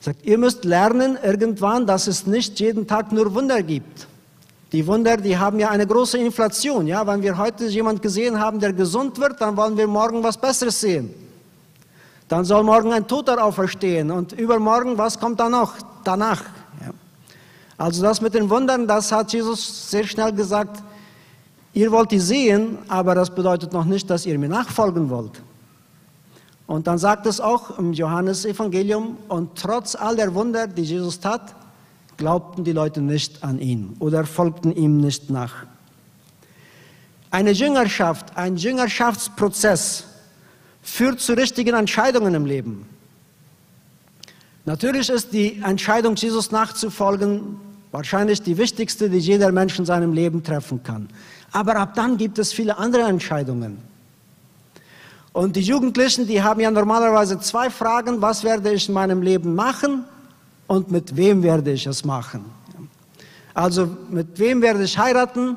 Er 0.00 0.04
sagt, 0.04 0.26
ihr 0.26 0.38
müsst 0.38 0.64
lernen 0.64 1.18
irgendwann, 1.22 1.86
dass 1.86 2.06
es 2.06 2.26
nicht 2.26 2.60
jeden 2.60 2.86
Tag 2.86 3.12
nur 3.12 3.34
Wunder 3.34 3.62
gibt. 3.62 4.06
Die 4.74 4.84
Wunder, 4.88 5.16
die 5.16 5.38
haben 5.38 5.60
ja 5.60 5.68
eine 5.70 5.86
große 5.86 6.18
Inflation. 6.18 6.88
Ja, 6.88 7.06
wenn 7.06 7.22
wir 7.22 7.38
heute 7.38 7.66
jemand 7.66 8.02
gesehen 8.02 8.40
haben, 8.40 8.58
der 8.58 8.72
gesund 8.72 9.20
wird, 9.20 9.40
dann 9.40 9.56
wollen 9.56 9.76
wir 9.76 9.86
morgen 9.86 10.20
was 10.24 10.36
Besseres 10.36 10.80
sehen. 10.80 11.14
Dann 12.26 12.44
soll 12.44 12.64
morgen 12.64 12.92
ein 12.92 13.06
Toter 13.06 13.40
auferstehen 13.44 14.10
und 14.10 14.32
übermorgen, 14.32 14.98
was 14.98 15.20
kommt 15.20 15.38
dann 15.38 15.52
noch 15.52 15.74
danach? 16.02 16.42
Ja. 16.80 16.90
Also 17.78 18.02
das 18.02 18.20
mit 18.20 18.34
den 18.34 18.50
Wundern, 18.50 18.88
das 18.88 19.12
hat 19.12 19.32
Jesus 19.32 19.88
sehr 19.92 20.02
schnell 20.02 20.32
gesagt, 20.32 20.82
ihr 21.72 21.92
wollt 21.92 22.10
die 22.10 22.18
sehen, 22.18 22.78
aber 22.88 23.14
das 23.14 23.32
bedeutet 23.32 23.72
noch 23.72 23.84
nicht, 23.84 24.10
dass 24.10 24.26
ihr 24.26 24.36
mir 24.40 24.48
nachfolgen 24.48 25.08
wollt. 25.08 25.40
Und 26.66 26.88
dann 26.88 26.98
sagt 26.98 27.26
es 27.26 27.40
auch 27.40 27.78
im 27.78 27.92
Johannesevangelium, 27.92 29.18
und 29.28 29.50
trotz 29.54 29.94
all 29.94 30.16
der 30.16 30.34
Wunder, 30.34 30.66
die 30.66 30.82
Jesus 30.82 31.20
tat, 31.20 31.54
glaubten 32.16 32.64
die 32.64 32.72
Leute 32.72 33.00
nicht 33.00 33.42
an 33.42 33.58
ihn 33.58 33.96
oder 33.98 34.24
folgten 34.24 34.74
ihm 34.74 34.98
nicht 34.98 35.30
nach. 35.30 35.66
Eine 37.30 37.50
Jüngerschaft, 37.50 38.36
ein 38.36 38.56
Jüngerschaftsprozess 38.56 40.04
führt 40.82 41.20
zu 41.20 41.32
richtigen 41.32 41.74
Entscheidungen 41.74 42.34
im 42.34 42.46
Leben. 42.46 42.86
Natürlich 44.66 45.10
ist 45.10 45.32
die 45.32 45.60
Entscheidung, 45.62 46.14
Jesus 46.14 46.50
nachzufolgen, 46.50 47.56
wahrscheinlich 47.90 48.40
die 48.40 48.56
wichtigste, 48.56 49.10
die 49.10 49.18
jeder 49.18 49.52
Mensch 49.52 49.78
in 49.78 49.84
seinem 49.84 50.12
Leben 50.12 50.42
treffen 50.42 50.82
kann. 50.82 51.08
Aber 51.52 51.76
ab 51.76 51.94
dann 51.94 52.16
gibt 52.16 52.38
es 52.38 52.52
viele 52.52 52.78
andere 52.78 53.02
Entscheidungen. 53.02 53.78
Und 55.32 55.56
die 55.56 55.62
Jugendlichen, 55.62 56.26
die 56.26 56.42
haben 56.42 56.60
ja 56.60 56.70
normalerweise 56.70 57.40
zwei 57.40 57.68
Fragen, 57.68 58.22
was 58.22 58.44
werde 58.44 58.72
ich 58.72 58.88
in 58.88 58.94
meinem 58.94 59.20
Leben 59.20 59.54
machen 59.54 60.04
und 60.66 60.90
mit 60.90 61.16
wem 61.16 61.42
werde 61.42 61.72
ich 61.72 61.86
es 61.86 62.04
machen. 62.04 62.44
Also 63.52 63.88
mit 64.10 64.38
wem 64.38 64.62
werde 64.62 64.82
ich 64.82 64.98
heiraten 64.98 65.56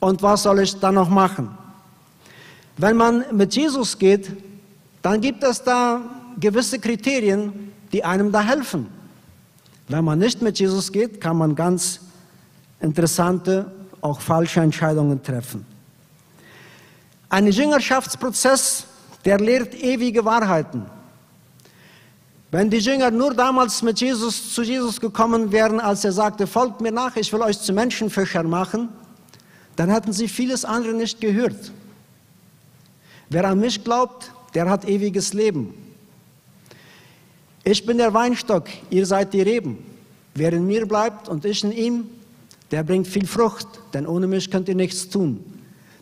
und 0.00 0.22
was 0.22 0.44
soll 0.44 0.60
ich 0.60 0.78
dann 0.78 0.94
noch 0.94 1.08
machen. 1.08 1.50
Wenn 2.76 2.96
man 2.96 3.24
mit 3.32 3.54
Jesus 3.56 3.98
geht, 3.98 4.30
dann 5.02 5.20
gibt 5.20 5.42
es 5.42 5.62
da 5.62 6.00
gewisse 6.38 6.78
Kriterien, 6.78 7.72
die 7.92 8.04
einem 8.04 8.30
da 8.30 8.40
helfen. 8.40 8.86
Wenn 9.88 10.04
man 10.04 10.18
nicht 10.18 10.42
mit 10.42 10.58
Jesus 10.58 10.92
geht, 10.92 11.20
kann 11.20 11.36
man 11.36 11.54
ganz 11.54 12.00
interessante, 12.80 13.72
auch 14.00 14.20
falsche 14.20 14.60
Entscheidungen 14.60 15.22
treffen. 15.22 15.66
Ein 17.30 17.48
Jüngerschaftsprozess, 17.48 18.84
der 19.24 19.38
lehrt 19.38 19.74
ewige 19.74 20.24
Wahrheiten. 20.24 20.86
Wenn 22.50 22.70
die 22.70 22.78
Jünger 22.78 23.10
nur 23.10 23.34
damals 23.34 23.82
mit 23.82 24.00
Jesus 24.00 24.54
zu 24.54 24.62
Jesus 24.62 25.00
gekommen 25.00 25.52
wären, 25.52 25.80
als 25.80 26.04
er 26.04 26.12
sagte, 26.12 26.46
folgt 26.46 26.80
mir 26.80 26.92
nach, 26.92 27.14
ich 27.16 27.30
will 27.32 27.42
euch 27.42 27.60
zu 27.60 27.74
Menschenfischern 27.74 28.48
machen, 28.48 28.88
dann 29.76 29.90
hätten 29.90 30.12
sie 30.12 30.28
vieles 30.28 30.64
andere 30.64 30.94
nicht 30.94 31.20
gehört. 31.20 31.72
Wer 33.28 33.44
an 33.44 33.60
mich 33.60 33.84
glaubt, 33.84 34.32
der 34.54 34.70
hat 34.70 34.88
ewiges 34.88 35.34
Leben. 35.34 35.74
Ich 37.64 37.84
bin 37.84 37.98
der 37.98 38.14
Weinstock, 38.14 38.64
ihr 38.88 39.04
seid 39.04 39.34
die 39.34 39.42
Reben. 39.42 39.84
Wer 40.34 40.54
in 40.54 40.66
mir 40.66 40.86
bleibt 40.86 41.28
und 41.28 41.44
ich 41.44 41.62
in 41.62 41.72
ihm, 41.72 42.06
der 42.70 42.82
bringt 42.82 43.06
viel 43.06 43.26
Frucht, 43.26 43.68
denn 43.92 44.06
ohne 44.06 44.26
mich 44.26 44.50
könnt 44.50 44.68
ihr 44.70 44.74
nichts 44.74 45.10
tun. 45.10 45.44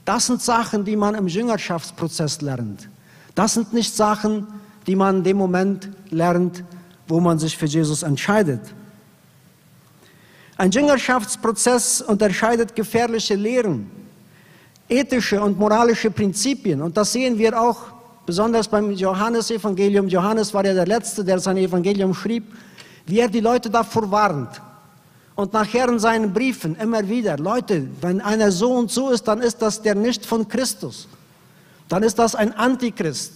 Das 0.05 0.27
sind 0.27 0.41
Sachen, 0.41 0.85
die 0.85 0.95
man 0.95 1.17
im 1.17 1.27
Jüngerschaftsprozess 1.27 2.41
lernt. 2.41 2.89
Das 3.35 3.55
sind 3.55 3.73
nicht 3.73 3.95
Sachen, 3.95 4.47
die 4.47 4.66
man 4.95 5.19
in 5.19 5.25
dem 5.25 5.37
Moment 5.37 5.91
lernt, 6.11 6.63
wo 7.09 7.19
man 7.19 7.39
sich 7.39 7.57
für 7.57 7.67
Jesus 7.67 8.03
entscheidet. 8.03 8.61
Ein 10.57 10.71
Jüngerschaftsprozess 10.71 12.01
unterscheidet 12.01 12.75
gefährliche 12.75 13.35
Lehren, 13.35 13.91
ethische 14.89 15.41
und 15.41 15.59
moralische 15.59 16.11
Prinzipien. 16.11 16.81
Und 16.81 16.97
das 16.97 17.13
sehen 17.13 17.37
wir 17.37 17.61
auch 17.61 17.79
besonders 18.25 18.69
beim 18.69 18.91
Johannesevangelium. 18.93 20.09
Johannes 20.09 20.55
war 20.55 20.65
ja 20.65 20.73
der 20.73 20.87
Letzte, 20.87 21.25
der 21.25 21.39
sein 21.39 21.57
Evangelium 21.57 22.15
schrieb, 22.15 22.45
wie 23.07 23.21
er 23.21 23.29
die 23.29 23.41
Leute 23.41 23.69
davor 23.69 24.11
warnt. 24.11 24.61
Und 25.35 25.53
nachher 25.53 25.89
in 25.89 25.99
seinen 25.99 26.33
Briefen 26.33 26.77
immer 26.77 27.07
wieder, 27.07 27.37
Leute, 27.37 27.87
wenn 28.01 28.23
einer 28.23 28.51
so 28.51 28.73
und 28.73 28.91
so 28.91 29.11
ist, 29.11 29.29
dann 29.29 29.43
ist 29.43 29.61
das 29.61 29.83
der 29.83 29.95
nicht 29.95 30.25
von 30.25 30.49
Christus. 30.49 31.07
Dann 31.89 32.03
ist 32.03 32.19
das 32.19 32.35
ein 32.35 32.55
Antichrist. 32.55 33.33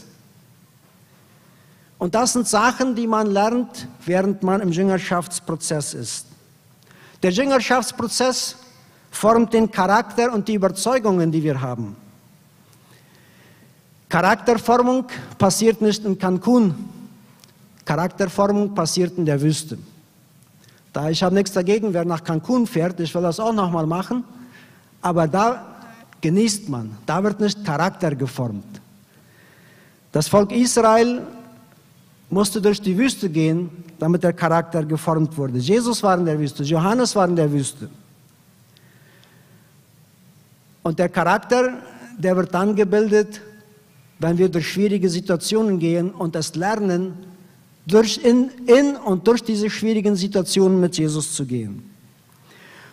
Und 2.01 2.15
das 2.15 2.33
sind 2.33 2.49
Sachen, 2.49 2.95
die 2.95 3.07
man 3.07 3.27
lernt, 3.31 3.87
während 4.07 4.43
man 4.43 4.63
im 4.63 4.73
Jüngerschaftsprozess 4.73 5.93
ist. 5.93 6.27
Der 7.23 7.31
Jüngerschaftsprozess 7.31 8.57
formt 9.11 9.53
den 9.53 9.71
Charakter 9.71 10.33
und 10.33 10.49
die 10.49 10.55
Überzeugungen, 10.55 11.31
die 11.31 11.43
wir 11.43 11.61
haben. 11.61 11.95
Charakterformung 14.09 15.05
passiert 15.37 15.83
nicht 15.83 16.03
in 16.07 16.19
Cancun. 16.19 16.75
Charakterformung 17.85 18.75
passiert 18.75 19.19
in 19.19 19.27
der 19.27 19.39
Wüste. 19.39 19.77
Da 20.95 21.11
ich 21.11 21.23
habe 21.23 21.35
nichts 21.35 21.53
dagegen, 21.53 21.93
wer 21.93 22.07
nach 22.07 22.25
Cancun 22.25 22.67
fährt, 22.67 22.99
ich 23.01 23.15
will 23.15 23.23
das 23.23 23.39
auch 23.39 23.53
nochmal 23.53 23.87
machen, 23.87 24.25
aber 25.03 25.29
da 25.29 25.67
genießt 26.23 26.67
man, 26.71 26.97
da 27.05 27.23
wird 27.23 27.41
nicht 27.41 27.63
Charakter 27.63 28.15
geformt. 28.15 28.81
Das 30.13 30.29
Volk 30.29 30.51
Israel 30.51 31.27
musste 32.31 32.61
durch 32.61 32.81
die 32.81 32.97
Wüste 32.97 33.29
gehen, 33.29 33.69
damit 33.99 34.23
der 34.23 34.33
Charakter 34.33 34.85
geformt 34.85 35.37
wurde. 35.37 35.59
Jesus 35.59 36.03
war 36.03 36.17
in 36.17 36.25
der 36.25 36.39
Wüste, 36.39 36.63
Johannes 36.63 37.15
war 37.17 37.29
in 37.29 37.37
der 37.37 37.51
Wüste. 37.53 37.91
Und 40.83 40.99
der 40.99 41.09
Charakter, 41.09 41.75
der 42.17 42.37
wird 42.37 42.55
dann 42.55 42.75
gebildet, 42.75 43.41
wenn 44.19 44.39
wir 44.39 44.49
durch 44.49 44.69
schwierige 44.69 45.09
Situationen 45.09 45.79
gehen 45.79 46.11
und 46.11 46.37
es 46.37 46.55
lernen, 46.55 47.15
durch 47.87 48.19
in, 48.23 48.51
in 48.67 48.97
und 48.97 49.27
durch 49.27 49.43
diese 49.43 49.69
schwierigen 49.69 50.15
Situationen 50.15 50.81
mit 50.81 50.97
Jesus 50.97 51.35
zu 51.35 51.45
gehen. 51.45 51.91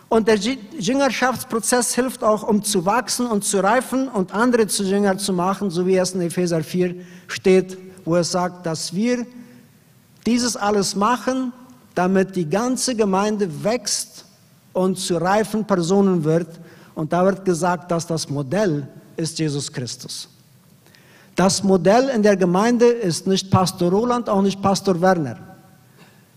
Und 0.08 0.26
der 0.26 0.36
Jüngerschaftsprozess 0.36 1.94
hilft 1.94 2.24
auch, 2.24 2.42
um 2.42 2.62
zu 2.62 2.86
wachsen 2.86 3.26
und 3.26 3.44
zu 3.44 3.58
reifen 3.58 4.08
und 4.08 4.34
andere 4.34 4.66
zu 4.66 4.82
Jünger 4.82 5.18
zu 5.18 5.34
machen, 5.34 5.70
so 5.70 5.86
wie 5.86 5.96
es 5.96 6.12
in 6.12 6.22
Epheser 6.22 6.64
4 6.64 6.94
steht, 7.26 7.76
wo 8.04 8.16
es 8.16 8.32
sagt, 8.32 8.66
dass 8.66 8.94
wir 8.94 9.26
dieses 10.26 10.56
alles 10.56 10.94
machen, 10.94 11.52
damit 11.94 12.36
die 12.36 12.48
ganze 12.48 12.94
Gemeinde 12.94 13.64
wächst 13.64 14.24
und 14.72 14.98
zu 14.98 15.16
reifen 15.16 15.64
Personen 15.64 16.22
wird. 16.24 16.48
Und 16.94 17.12
da 17.12 17.24
wird 17.24 17.44
gesagt, 17.44 17.90
dass 17.90 18.06
das 18.06 18.28
Modell 18.28 18.86
ist 19.16 19.38
Jesus 19.38 19.72
Christus. 19.72 20.28
Das 21.34 21.62
Modell 21.62 22.08
in 22.08 22.22
der 22.22 22.36
Gemeinde 22.36 22.86
ist 22.86 23.26
nicht 23.26 23.50
Pastor 23.50 23.90
Roland, 23.90 24.28
auch 24.28 24.42
nicht 24.42 24.60
Pastor 24.60 25.00
Werner. 25.00 25.38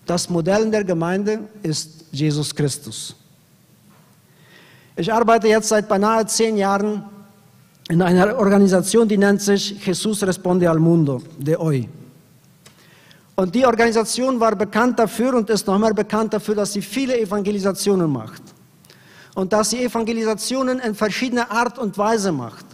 Das 0.05 0.29
Modell 0.29 0.63
in 0.63 0.71
der 0.71 0.83
Gemeinde 0.83 1.39
ist 1.63 2.05
Jesus 2.11 2.53
Christus. 2.53 3.15
Ich 4.95 5.11
arbeite 5.11 5.47
jetzt 5.47 5.69
seit 5.69 5.87
beinahe 5.87 6.25
zehn 6.25 6.57
Jahren 6.57 7.03
in 7.91 8.01
einer 8.01 8.37
Organisation, 8.37 9.05
die 9.05 9.17
nennt 9.17 9.41
sich 9.41 9.85
Jesus 9.85 10.23
Responde 10.23 10.69
al 10.69 10.79
Mundo, 10.79 11.21
de 11.37 11.57
hoy. 11.57 11.89
Und 13.35 13.53
die 13.53 13.65
Organisation 13.65 14.39
war 14.39 14.55
bekannt 14.55 14.97
dafür 14.97 15.33
und 15.33 15.49
ist 15.49 15.67
noch 15.67 15.77
mehr 15.77 15.93
bekannt 15.93 16.33
dafür, 16.33 16.55
dass 16.55 16.71
sie 16.71 16.81
viele 16.81 17.19
Evangelisationen 17.19 18.09
macht. 18.09 18.41
Und 19.35 19.51
dass 19.51 19.71
sie 19.71 19.83
Evangelisationen 19.83 20.79
in 20.79 20.95
verschiedener 20.95 21.51
Art 21.51 21.77
und 21.79 21.97
Weise 21.97 22.31
macht. 22.31 22.65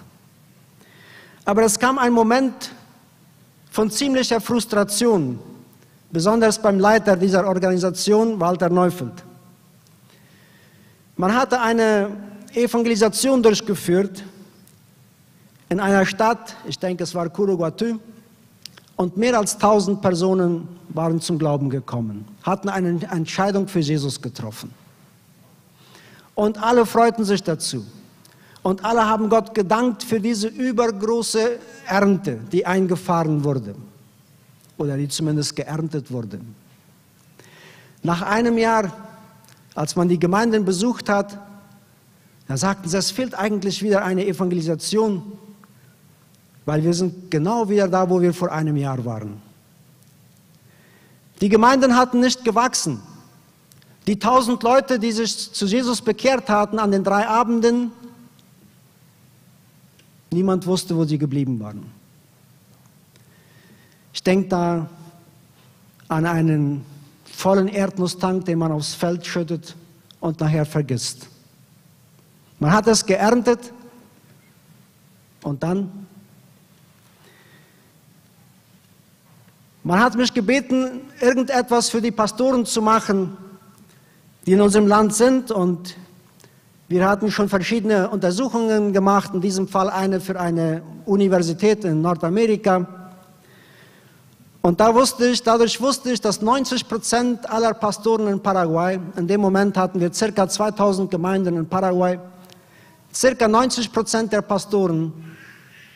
Aber 1.46 1.64
es 1.64 1.80
kam 1.80 1.98
ein 1.98 2.14
Moment 2.14 2.70
von 3.72 3.90
ziemlicher 3.90 4.40
Frustration, 4.40 5.40
besonders 6.12 6.62
beim 6.62 6.78
Leiter 6.78 7.16
dieser 7.16 7.48
Organisation, 7.48 8.40
Walter 8.40 8.70
Neufeld. 8.70 9.14
Man 11.16 11.34
hatte 11.34 11.60
eine 11.60 12.10
Evangelisation 12.54 13.42
durchgeführt 13.42 14.24
in 15.70 15.80
einer 15.80 16.06
Stadt, 16.06 16.56
ich 16.66 16.80
denke 16.80 17.04
es 17.04 17.14
war 17.14 17.30
Kuruguatu, 17.30 18.00
und 18.96 19.16
mehr 19.16 19.38
als 19.38 19.56
1000 19.56 20.02
Personen 20.02 20.68
waren 20.90 21.22
zum 21.22 21.38
Glauben 21.38 21.70
gekommen, 21.70 22.26
hatten 22.44 22.70
eine 22.70 23.00
Entscheidung 23.12 23.68
für 23.68 23.80
Jesus 23.80 24.22
getroffen. 24.22 24.72
Und 26.34 26.62
alle 26.62 26.86
freuten 26.86 27.24
sich 27.26 27.44
dazu. 27.44 27.86
Und 28.64 28.84
alle 28.84 29.06
haben 29.06 29.30
Gott 29.30 29.54
gedankt 29.54 30.04
für 30.04 30.20
diese 30.20 30.48
übergroße 30.48 31.60
Ernte, 31.86 32.40
die 32.52 32.66
eingefahren 32.66 33.44
wurde. 33.44 33.76
Oder 34.78 34.98
die 34.98 35.08
zumindest 35.08 35.56
geerntet 35.56 36.12
wurde. 36.12 36.40
Nach 38.04 38.22
einem 38.22 38.58
Jahr, 38.58 38.92
als 39.74 39.96
man 39.96 40.10
die 40.10 40.20
Gemeinden 40.20 40.66
besucht 40.66 41.10
hat, 41.10 41.40
da 42.48 42.58
sagten 42.58 42.88
sie, 42.90 42.98
es 42.98 43.12
fehlt 43.12 43.36
eigentlich 43.36 43.84
wieder 43.84 44.04
eine 44.04 44.26
Evangelisation 44.26 45.24
weil 46.68 46.84
wir 46.84 46.94
sind 46.94 47.32
genau 47.32 47.70
wieder 47.70 47.88
da, 47.88 48.10
wo 48.10 48.22
wir 48.22 48.34
vor 48.34 48.52
einem 48.52 48.76
Jahr 48.76 49.04
waren. 49.06 49.42
Die 51.40 51.48
Gemeinden 51.48 51.96
hatten 51.96 52.20
nicht 52.20 52.44
gewachsen. 52.44 53.00
Die 54.06 54.20
tausend 54.20 54.62
Leute, 54.64 55.00
die 55.00 55.14
sich 55.14 55.54
zu 55.54 55.66
Jesus 55.66 56.02
bekehrt 56.02 56.50
hatten 56.50 56.78
an 56.78 56.92
den 56.92 57.06
drei 57.06 57.26
Abenden, 57.26 57.92
niemand 60.30 60.66
wusste, 60.68 60.98
wo 60.98 61.06
sie 61.06 61.18
geblieben 61.18 61.58
waren. 61.62 61.86
Ich 64.12 64.22
denke 64.22 64.50
da 64.50 64.90
an 66.10 66.26
einen 66.26 66.84
vollen 67.24 67.70
Erdnusstank, 67.70 68.44
den 68.44 68.60
man 68.60 68.74
aufs 68.74 68.94
Feld 68.94 69.26
schüttet 69.26 69.74
und 70.20 70.42
nachher 70.42 70.66
vergisst. 70.66 71.30
Man 72.60 72.74
hat 72.74 72.88
es 72.88 73.06
geerntet 73.06 73.72
und 75.44 75.64
dann 75.64 76.08
Man 79.88 80.02
hat 80.02 80.16
mich 80.18 80.34
gebeten, 80.34 81.00
irgendetwas 81.22 81.90
für 81.90 82.02
die 82.02 82.12
Pastoren 82.12 82.66
zu 82.66 82.82
machen, 82.82 83.38
die 84.46 84.52
in 84.52 84.60
unserem 84.60 84.86
Land 84.86 85.16
sind. 85.16 85.50
Und 85.50 85.96
wir 86.90 87.08
hatten 87.08 87.32
schon 87.32 87.48
verschiedene 87.48 88.10
Untersuchungen 88.10 88.92
gemacht, 88.92 89.34
in 89.34 89.40
diesem 89.40 89.66
Fall 89.66 89.90
eine 89.90 90.20
für 90.20 90.38
eine 90.38 90.82
Universität 91.06 91.86
in 91.86 92.02
Nordamerika. 92.02 92.86
Und 94.62 94.82
da 94.82 94.94
wusste 94.94 95.26
ich, 95.28 95.42
dadurch 95.42 95.80
wusste 95.80 96.12
ich, 96.12 96.20
dass 96.20 96.42
90 96.42 96.90
Prozent 96.90 97.50
aller 97.50 97.74
Pastoren 97.74 98.28
in 98.28 98.42
Paraguay, 98.42 99.00
in 99.16 99.26
dem 99.26 99.40
Moment 99.40 99.78
hatten 99.78 100.02
wir 100.02 100.12
circa 100.12 100.50
2000 100.50 101.10
Gemeinden 101.10 101.56
in 101.56 101.66
Paraguay, 101.66 102.20
circa 103.14 103.48
90 103.48 103.94
Prozent 103.94 104.34
der 104.34 104.42
Pastoren 104.42 105.14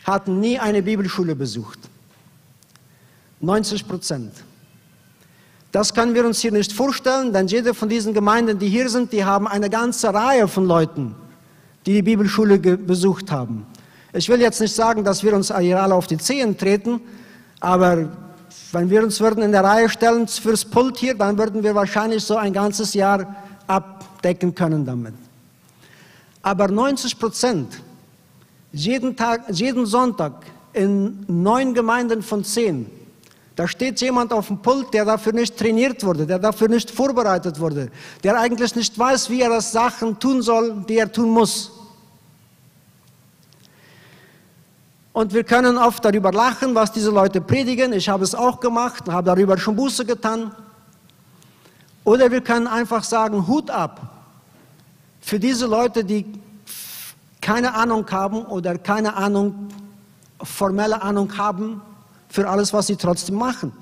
hatten 0.05 0.39
nie 0.39 0.57
eine 0.57 0.81
Bibelschule 0.81 1.35
besucht. 1.35 1.90
90 3.41 3.87
Prozent. 3.87 4.31
Das 5.71 5.93
können 5.93 6.13
wir 6.13 6.25
uns 6.25 6.39
hier 6.39 6.51
nicht 6.51 6.73
vorstellen, 6.73 7.31
denn 7.31 7.47
jede 7.47 7.73
von 7.73 7.87
diesen 7.87 8.13
Gemeinden, 8.13 8.59
die 8.59 8.67
hier 8.67 8.89
sind, 8.89 9.13
die 9.13 9.23
haben 9.23 9.47
eine 9.47 9.69
ganze 9.69 10.13
Reihe 10.13 10.47
von 10.47 10.65
Leuten, 10.65 11.15
die 11.85 11.93
die 11.93 12.01
Bibelschule 12.01 12.59
besucht 12.59 13.31
haben. 13.31 13.65
Ich 14.13 14.27
will 14.27 14.41
jetzt 14.41 14.59
nicht 14.59 14.75
sagen, 14.75 15.03
dass 15.03 15.23
wir 15.23 15.33
uns 15.33 15.55
hier 15.57 15.81
alle 15.81 15.95
auf 15.95 16.07
die 16.07 16.17
Zehen 16.17 16.57
treten, 16.57 16.99
aber 17.61 18.09
wenn 18.73 18.89
wir 18.89 19.03
uns 19.03 19.19
würden 19.21 19.43
in 19.43 19.53
der 19.53 19.63
Reihe 19.63 19.87
stellen 19.87 20.27
fürs 20.27 20.65
Pult 20.65 20.97
hier, 20.97 21.15
dann 21.15 21.37
würden 21.37 21.63
wir 21.63 21.73
wahrscheinlich 21.73 22.23
so 22.23 22.35
ein 22.35 22.51
ganzes 22.51 22.93
Jahr 22.93 23.35
abdecken 23.67 24.53
können 24.53 24.85
damit. 24.85 25.13
Aber 26.41 26.67
90 26.67 27.17
Prozent, 27.17 27.81
jeden, 28.73 29.15
Tag, 29.15 29.43
jeden 29.49 29.85
Sonntag 29.85 30.33
in 30.73 31.23
neun 31.27 31.73
Gemeinden 31.73 32.21
von 32.21 32.43
zehn, 32.43 32.89
da 33.61 33.67
steht 33.67 34.01
jemand 34.01 34.33
auf 34.33 34.47
dem 34.47 34.59
Pult, 34.59 34.91
der 34.91 35.05
dafür 35.05 35.33
nicht 35.33 35.55
trainiert 35.55 36.03
wurde, 36.03 36.25
der 36.25 36.39
dafür 36.39 36.67
nicht 36.67 36.89
vorbereitet 36.89 37.59
wurde, 37.59 37.91
der 38.23 38.39
eigentlich 38.39 38.73
nicht 38.73 38.97
weiß, 38.97 39.29
wie 39.29 39.41
er 39.41 39.51
das 39.51 39.71
Sachen 39.71 40.17
tun 40.17 40.41
soll, 40.41 40.83
die 40.89 40.97
er 40.97 41.11
tun 41.11 41.29
muss. 41.29 41.71
Und 45.13 45.31
wir 45.31 45.43
können 45.43 45.77
oft 45.77 46.03
darüber 46.03 46.31
lachen, 46.31 46.73
was 46.73 46.91
diese 46.91 47.11
Leute 47.11 47.39
predigen. 47.39 47.93
Ich 47.93 48.09
habe 48.09 48.23
es 48.23 48.33
auch 48.33 48.59
gemacht, 48.59 49.07
habe 49.07 49.27
darüber 49.27 49.55
schon 49.59 49.75
Buße 49.75 50.05
getan. 50.05 50.51
Oder 52.03 52.31
wir 52.31 52.41
können 52.41 52.65
einfach 52.65 53.03
sagen, 53.03 53.45
Hut 53.45 53.69
ab 53.69 54.25
für 55.21 55.39
diese 55.39 55.67
Leute, 55.67 56.03
die 56.03 56.25
keine 57.39 57.75
Ahnung 57.75 58.09
haben 58.09 58.43
oder 58.43 58.79
keine 58.79 59.15
Ahnung, 59.15 59.69
formelle 60.41 60.99
Ahnung 61.03 61.37
haben 61.37 61.79
für 62.31 62.49
alles, 62.49 62.73
was 62.73 62.87
sie 62.87 62.95
trotzdem 62.95 63.35
machen. 63.35 63.73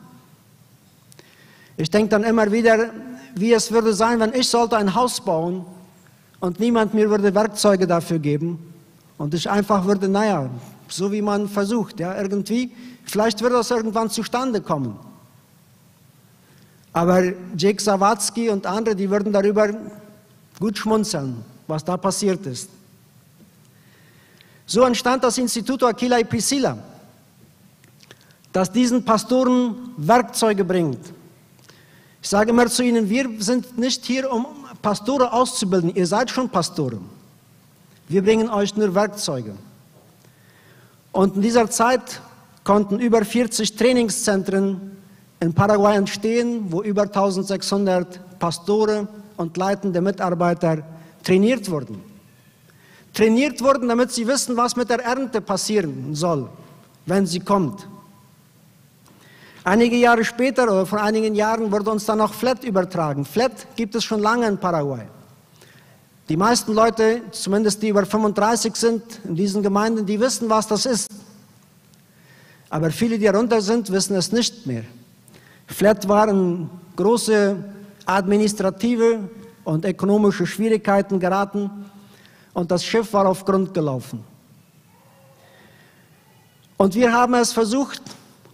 Ich 1.77 1.89
denke 1.89 2.09
dann 2.09 2.23
immer 2.23 2.51
wieder, 2.51 2.89
wie 3.35 3.53
es 3.53 3.71
würde 3.71 3.93
sein, 3.93 4.19
wenn 4.19 4.33
ich 4.33 4.49
sollte 4.49 4.75
ein 4.75 4.95
Haus 4.95 5.21
bauen 5.21 5.65
und 6.39 6.59
niemand 6.59 6.93
mir 6.93 7.09
würde 7.09 7.33
Werkzeuge 7.33 7.85
dafür 7.85 8.19
geben 8.19 8.73
und 9.17 9.33
ich 9.33 9.49
einfach 9.49 9.85
würde, 9.85 10.09
naja, 10.09 10.49
so 10.87 11.11
wie 11.11 11.21
man 11.21 11.47
versucht, 11.47 11.99
ja, 11.99 12.19
irgendwie, 12.19 12.71
vielleicht 13.05 13.39
würde 13.41 13.55
das 13.55 13.69
irgendwann 13.69 14.09
zustande 14.09 14.59
kommen. 14.61 14.97
Aber 16.91 17.21
Jake 17.55 17.81
Sawatzki 17.81 18.49
und 18.49 18.65
andere, 18.65 18.95
die 18.95 19.09
würden 19.09 19.31
darüber 19.31 19.69
gut 20.59 20.75
schmunzeln, 20.75 21.45
was 21.67 21.85
da 21.85 21.95
passiert 21.97 22.45
ist. 22.47 22.69
So 24.65 24.83
entstand 24.83 25.23
das 25.23 25.37
Instituto 25.37 25.85
Aquila 25.85 26.19
y 26.19 26.27
Priscilla 26.27 26.88
das 28.51 28.71
diesen 28.71 29.05
Pastoren 29.05 29.75
Werkzeuge 29.97 30.63
bringt. 30.63 30.99
Ich 32.21 32.29
sage 32.29 32.49
immer 32.49 32.67
zu 32.67 32.83
ihnen, 32.83 33.09
wir 33.09 33.29
sind 33.39 33.77
nicht 33.77 34.05
hier, 34.05 34.31
um 34.31 34.45
Pastoren 34.81 35.27
auszubilden. 35.27 35.93
Ihr 35.95 36.07
seid 36.07 36.29
schon 36.31 36.49
Pastoren. 36.49 37.01
Wir 38.07 38.23
bringen 38.23 38.49
euch 38.49 38.75
nur 38.75 38.93
Werkzeuge. 38.93 39.55
Und 41.11 41.35
in 41.35 41.41
dieser 41.41 41.69
Zeit 41.69 42.21
konnten 42.63 42.99
über 42.99 43.23
40 43.23 43.75
Trainingszentren 43.75 44.97
in 45.39 45.53
Paraguay 45.53 45.95
entstehen, 45.95 46.65
wo 46.69 46.81
über 46.81 47.03
1600 47.03 48.39
Pastoren 48.39 49.07
und 49.37 49.55
leitende 49.57 50.01
Mitarbeiter 50.01 50.83
trainiert 51.23 51.69
wurden. 51.69 52.01
Trainiert 53.13 53.61
wurden, 53.61 53.87
damit 53.87 54.11
sie 54.11 54.27
wissen, 54.27 54.55
was 54.57 54.75
mit 54.75 54.89
der 54.89 55.03
Ernte 55.03 55.41
passieren 55.41 56.13
soll, 56.13 56.49
wenn 57.05 57.25
sie 57.25 57.39
kommt. 57.39 57.87
Einige 59.63 59.97
Jahre 59.97 60.23
später 60.23 60.63
oder 60.63 60.85
vor 60.85 61.01
einigen 61.01 61.35
Jahren 61.35 61.71
wurde 61.71 61.91
uns 61.91 62.05
dann 62.05 62.19
noch 62.19 62.33
Flat 62.33 62.63
übertragen. 62.63 63.25
Flat 63.25 63.75
gibt 63.75 63.95
es 63.95 64.03
schon 64.03 64.21
lange 64.21 64.47
in 64.47 64.57
Paraguay. 64.57 65.05
Die 66.29 66.37
meisten 66.37 66.73
Leute, 66.73 67.21
zumindest 67.31 67.81
die 67.81 67.89
über 67.89 68.05
35 68.05 68.75
sind 68.75 69.03
in 69.25 69.35
diesen 69.35 69.63
Gemeinden, 69.63 70.05
die 70.05 70.19
wissen, 70.19 70.49
was 70.49 70.67
das 70.67 70.85
ist. 70.85 71.09
Aber 72.69 72.91
viele, 72.91 73.17
die 73.17 73.25
darunter 73.25 73.61
sind, 73.61 73.91
wissen 73.91 74.15
es 74.15 74.31
nicht 74.31 74.65
mehr. 74.65 74.83
Flat 75.67 76.07
waren 76.07 76.69
große 76.95 77.55
administrative 78.05 79.29
und 79.63 79.85
ökonomische 79.85 80.45
Schwierigkeiten 80.45 81.19
geraten 81.19 81.69
und 82.53 82.71
das 82.71 82.83
Schiff 82.83 83.11
war 83.13 83.27
auf 83.27 83.43
Grund 83.43 83.73
gelaufen. 83.73 84.23
Und 86.77 86.95
wir 86.95 87.11
haben 87.11 87.33
es 87.33 87.51
versucht, 87.51 88.01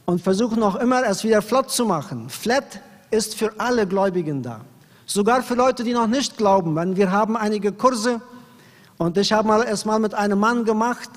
und 0.06 0.22
versuchen 0.22 0.62
auch 0.63 0.76
immer, 0.76 1.06
es 1.06 1.24
wieder 1.24 1.41
flott 1.41 1.72
zu 1.72 1.86
machen. 1.86 2.30
Flat 2.30 2.80
ist 3.12 3.36
für 3.36 3.52
alle 3.58 3.88
Gläubigen 3.88 4.41
da. 4.44 4.62
Sogar 5.06 5.44
für 5.44 5.56
Leute, 5.56 5.84
die 5.84 5.94
noch 5.94 6.08
nicht 6.08 6.38
glauben. 6.38 6.96
Wir 6.96 7.12
haben 7.12 7.38
einige 7.38 7.72
Kurse 7.72 8.22
und 8.98 9.18
ich 9.18 9.32
habe 9.34 9.65
es 9.65 9.86
mal 9.86 10.00
mit 10.00 10.13
einem 10.13 10.39
Mann 10.39 10.65
gemacht 10.65 11.10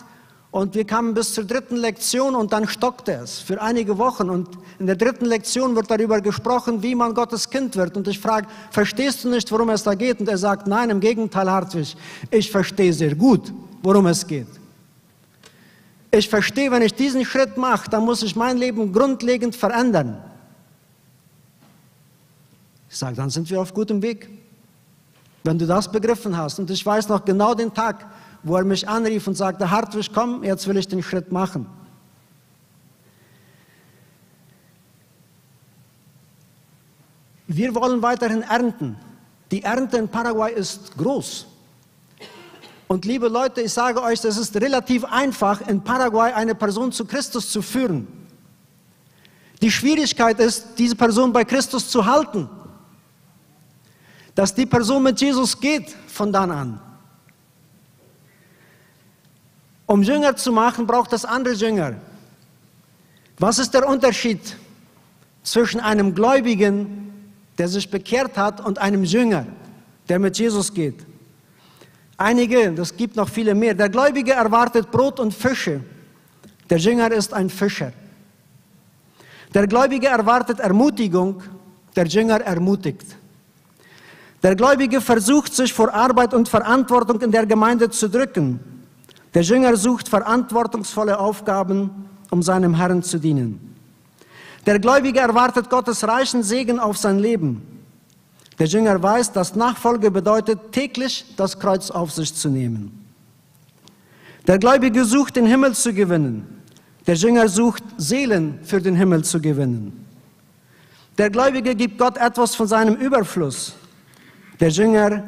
und 0.51 0.74
wir 0.74 0.85
kamen 0.85 1.12
bis 1.14 1.35
zur 1.35 1.44
dritten 1.44 1.77
Lektion 1.77 2.35
und 2.35 2.53
dann 2.53 2.66
stockte 2.66 3.12
es 3.12 3.38
für 3.38 3.61
einige 3.61 3.98
Wochen. 3.98 4.31
Und 4.31 4.48
in 4.79 4.87
der 4.87 4.96
dritten 4.96 5.27
Lektion 5.27 5.77
wird 5.77 5.90
darüber 5.90 6.20
gesprochen, 6.20 6.83
wie 6.83 6.94
man 6.94 7.14
Gottes 7.14 7.51
Kind 7.51 7.77
wird. 7.77 7.96
Und 7.96 8.09
ich 8.09 8.18
frage, 8.18 8.46
verstehst 8.70 9.24
du 9.24 9.29
nicht, 9.29 9.51
worum 9.53 9.68
es 9.70 9.83
da 9.83 9.94
geht? 9.94 10.20
Und 10.20 10.29
er 10.29 10.38
sagt, 10.38 10.66
nein, 10.66 10.88
im 10.90 11.01
Gegenteil, 11.01 11.51
Hartwig, 11.51 11.94
ich 12.31 12.51
verstehe 12.51 12.92
sehr 12.92 13.14
gut, 13.14 13.53
worum 13.83 14.07
es 14.07 14.27
geht. 14.27 14.48
Ich 16.11 16.29
verstehe, 16.29 16.71
wenn 16.71 16.83
ich 16.83 16.94
diesen 16.94 17.25
Schritt 17.25 17.57
mache, 17.57 17.90
dann 17.90 18.05
muss 18.05 18.23
ich 18.23 18.35
mein 18.35 18.57
Leben 18.57 18.92
grundlegend 18.92 19.55
verändern. 19.55 20.23
Ich 22.88 22.97
sage, 22.97 23.16
dann 23.16 23.31
sind 23.31 23.51
wir 23.51 23.61
auf 23.61 23.75
gutem 23.75 24.01
Weg. 24.01 24.31
Wenn 25.44 25.59
du 25.59 25.66
das 25.66 25.90
begriffen 25.90 26.37
hast, 26.37 26.59
und 26.59 26.71
ich 26.71 26.85
weiß 26.85 27.09
noch 27.09 27.25
genau 27.25 27.55
den 27.55 27.73
Tag, 27.73 28.07
wo 28.42 28.57
er 28.57 28.64
mich 28.64 28.88
anrief 28.88 29.27
und 29.27 29.37
sagte, 29.37 29.71
Hartwig, 29.71 30.11
komm, 30.12 30.42
jetzt 30.44 30.66
will 30.66 30.77
ich 30.77 30.88
den 30.88 31.03
Schritt 31.03 31.31
machen. 31.31 31.66
Wir 37.47 37.75
wollen 37.75 38.03
weiterhin 38.03 38.42
ernten. 38.42 38.97
Die 39.51 39.62
Ernte 39.62 39.97
in 39.97 40.09
Paraguay 40.09 40.53
ist 40.53 40.97
groß. 40.97 41.47
Und 42.88 43.05
liebe 43.05 43.29
Leute, 43.29 43.61
ich 43.61 43.72
sage 43.72 44.03
euch, 44.03 44.24
es 44.24 44.38
ist 44.38 44.57
relativ 44.57 45.05
einfach, 45.05 45.61
in 45.68 45.85
Paraguay 45.85 46.33
eine 46.33 46.55
Person 46.55 46.90
zu 46.90 47.05
Christus 47.05 47.51
zu 47.51 47.61
führen. 47.61 48.09
Die 49.61 49.70
Schwierigkeit 49.70 50.40
ist, 50.40 50.68
diese 50.79 50.96
Person 50.96 51.33
bei 51.33 51.44
Christus 51.44 51.90
zu 51.90 52.07
halten. 52.07 52.48
Dass 54.35 54.55
die 54.55 54.64
Person 54.64 55.03
mit 55.03 55.20
Jesus 55.20 55.61
geht 55.61 55.94
von 56.07 56.33
dann 56.33 56.51
an. 56.51 56.81
Um 59.85 60.03
Jünger 60.03 60.35
zu 60.37 60.51
machen, 60.51 60.87
braucht 60.87 61.12
es 61.12 61.27
andere 61.27 61.55
Jünger. 61.55 61.94
Was 63.38 63.59
ist 63.59 63.74
der 63.74 63.87
Unterschied 63.87 64.57
zwischen 65.42 65.81
einem 65.81 66.14
Gläubigen, 66.14 67.33
der 67.59 67.68
sich 67.68 67.90
bekehrt 67.90 68.38
hat, 68.38 68.64
und 68.64 68.79
einem 68.79 69.05
Jünger, 69.05 69.46
der 70.09 70.18
mit 70.18 70.38
Jesus 70.38 70.72
geht? 70.72 71.05
Einige, 72.20 72.72
das 72.72 72.96
gibt 72.96 73.14
noch 73.14 73.28
viele 73.28 73.54
mehr. 73.54 73.74
Der 73.74 73.88
Gläubige 73.88 74.33
erwartet 74.33 74.90
Brot 74.90 75.20
und 75.20 75.33
Fische. 75.33 75.81
Der 76.68 76.78
Jünger 76.78 77.12
ist 77.12 77.33
ein 77.33 77.48
Fischer. 77.48 77.92
Der 79.54 79.68
Gläubige 79.68 80.09
erwartet 80.09 80.59
Ermutigung. 80.59 81.40
Der 81.94 82.07
Jünger 82.07 82.40
ermutigt. 82.40 83.16
Der 84.42 84.57
Gläubige 84.57 85.00
versucht 85.00 85.54
sich 85.54 85.72
vor 85.72 85.94
Arbeit 85.94 86.35
und 86.35 86.48
Verantwortung 86.48 87.20
in 87.20 87.31
der 87.31 87.46
Gemeinde 87.46 87.88
zu 87.88 88.11
drücken. 88.11 88.59
Der 89.33 89.42
Jünger 89.42 89.76
sucht 89.76 90.09
verantwortungsvolle 90.09 91.18
Aufgaben, 91.18 92.09
um 92.31 92.42
seinem 92.42 92.74
Herrn 92.74 93.02
zu 93.02 93.18
dienen. 93.18 93.76
Der 94.66 94.81
Gläubige 94.81 95.20
erwartet 95.20 95.70
Gottes 95.70 96.07
reichen 96.07 96.42
Segen 96.42 96.81
auf 96.81 96.96
sein 96.98 97.20
Leben. 97.20 97.77
Der 98.59 98.66
Jünger 98.66 99.01
weiß, 99.03 99.33
dass 99.33 99.55
Nachfolge 99.55 100.11
bedeutet, 100.11 100.73
täglich 100.73 101.25
das 101.37 101.59
Kreuz 101.59 101.90
auf 101.90 102.11
sich 102.11 102.35
zu 102.35 102.49
nehmen. 102.49 103.05
Der 104.47 104.59
Gläubige 104.59 105.05
sucht, 105.05 105.37
den 105.37 105.47
Himmel 105.47 105.75
zu 105.75 105.92
gewinnen. 105.92 106.47
Der 107.07 107.14
Jünger 107.14 107.49
sucht, 107.49 107.83
Seelen 107.97 108.59
für 108.64 108.81
den 108.81 108.97
Himmel 108.97 109.23
zu 109.25 109.40
gewinnen. 109.40 110.05
Der 111.16 111.31
Gläubige 111.31 111.75
gibt 111.75 111.99
Gott 111.99 112.16
etwas 112.16 112.55
von 112.55 112.66
seinem 112.66 112.94
Überfluss. 112.97 113.75
Der 114.61 114.71
Jünger 114.71 115.23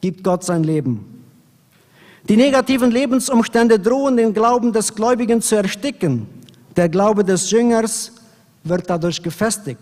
gibt 0.00 0.24
Gott 0.24 0.44
sein 0.44 0.64
Leben. 0.64 1.24
Die 2.28 2.36
negativen 2.36 2.90
Lebensumstände 2.90 3.78
drohen 3.78 4.16
den 4.16 4.32
Glauben 4.32 4.72
des 4.72 4.94
Gläubigen 4.94 5.42
zu 5.42 5.56
ersticken. 5.56 6.26
Der 6.74 6.88
Glaube 6.88 7.22
des 7.22 7.50
Jüngers 7.50 8.12
wird 8.62 8.88
dadurch 8.88 9.22
gefestigt. 9.22 9.80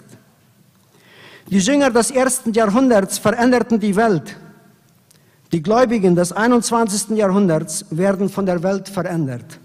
Die 1.50 1.58
Jünger 1.58 1.90
des 1.90 2.10
ersten 2.10 2.52
Jahrhunderts 2.52 3.18
veränderten 3.18 3.78
die 3.78 3.94
Welt. 3.96 4.36
Die 5.52 5.62
Gläubigen 5.62 6.16
des 6.16 6.32
21. 6.32 7.10
Jahrhunderts 7.10 7.84
werden 7.90 8.28
von 8.28 8.46
der 8.46 8.62
Welt 8.62 8.88
verändert. 8.88 9.58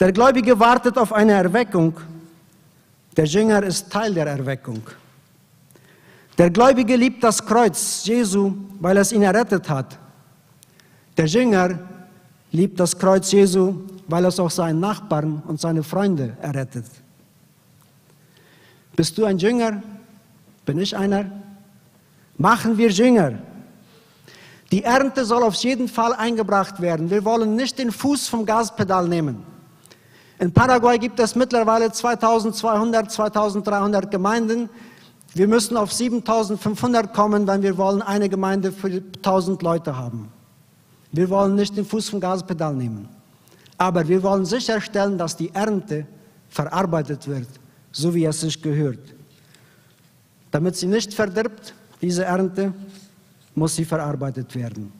Der 0.00 0.10
Gläubige 0.10 0.58
wartet 0.58 0.98
auf 0.98 1.12
eine 1.12 1.32
Erweckung. 1.32 1.94
Der 3.16 3.26
Jünger 3.26 3.62
ist 3.62 3.90
Teil 3.90 4.14
der 4.14 4.26
Erweckung. 4.26 4.82
Der 6.38 6.50
Gläubige 6.50 6.96
liebt 6.96 7.22
das 7.22 7.44
Kreuz 7.44 8.04
Jesu, 8.04 8.54
weil 8.80 8.96
es 8.96 9.12
ihn 9.12 9.22
errettet 9.22 9.68
hat. 9.68 9.98
Der 11.16 11.26
Jünger 11.26 11.78
liebt 12.50 12.80
das 12.80 12.98
Kreuz 12.98 13.30
Jesu, 13.30 13.74
weil 14.08 14.24
es 14.24 14.40
auch 14.40 14.50
seinen 14.50 14.80
Nachbarn 14.80 15.42
und 15.46 15.60
seine 15.60 15.82
Freunde 15.82 16.36
errettet. 16.40 16.86
Bist 18.96 19.16
du 19.16 19.24
ein 19.24 19.38
Jünger? 19.38 19.82
Bin 20.64 20.78
ich 20.78 20.96
einer? 20.96 21.26
Machen 22.38 22.78
wir 22.78 22.90
Jünger. 22.90 23.34
Die 24.70 24.84
Ernte 24.84 25.24
soll 25.24 25.42
auf 25.42 25.54
jeden 25.56 25.88
Fall 25.88 26.14
eingebracht 26.14 26.80
werden. 26.80 27.10
Wir 27.10 27.24
wollen 27.24 27.56
nicht 27.56 27.78
den 27.78 27.92
Fuß 27.92 28.28
vom 28.28 28.46
Gaspedal 28.46 29.06
nehmen. 29.06 29.44
In 30.38 30.50
Paraguay 30.52 30.98
gibt 30.98 31.20
es 31.20 31.36
mittlerweile 31.36 31.92
2200, 31.92 33.10
2300 33.10 34.10
Gemeinden. 34.10 34.70
Wir 35.34 35.46
müssen 35.46 35.76
auf 35.76 35.92
7500 35.92 37.12
kommen, 37.12 37.46
wenn 37.46 37.62
wir 37.62 37.76
wollen 37.76 38.02
eine 38.02 38.28
Gemeinde 38.28 38.72
für 38.72 38.88
1000 38.88 39.62
Leute 39.62 39.96
haben. 39.96 40.32
Wir 41.12 41.28
wollen 41.28 41.54
nicht 41.54 41.76
den 41.76 41.84
Fuß 41.84 42.08
vom 42.08 42.20
Gaspedal 42.20 42.74
nehmen. 42.74 43.08
Aber 43.76 44.08
wir 44.08 44.22
wollen 44.22 44.44
sicherstellen, 44.46 45.18
dass 45.18 45.36
die 45.36 45.54
Ernte 45.54 46.06
verarbeitet 46.48 47.28
wird, 47.28 47.48
so 47.90 48.14
wie 48.14 48.24
es 48.24 48.40
sich 48.40 48.60
gehört. 48.60 49.00
Damit 50.52 50.76
sie 50.76 50.86
nicht 50.86 51.12
verdirbt, 51.12 51.74
diese 52.00 52.24
Ernte, 52.24 52.72
muss 53.54 53.74
sie 53.74 53.84
verarbeitet 53.84 54.54
werden. 54.54 54.92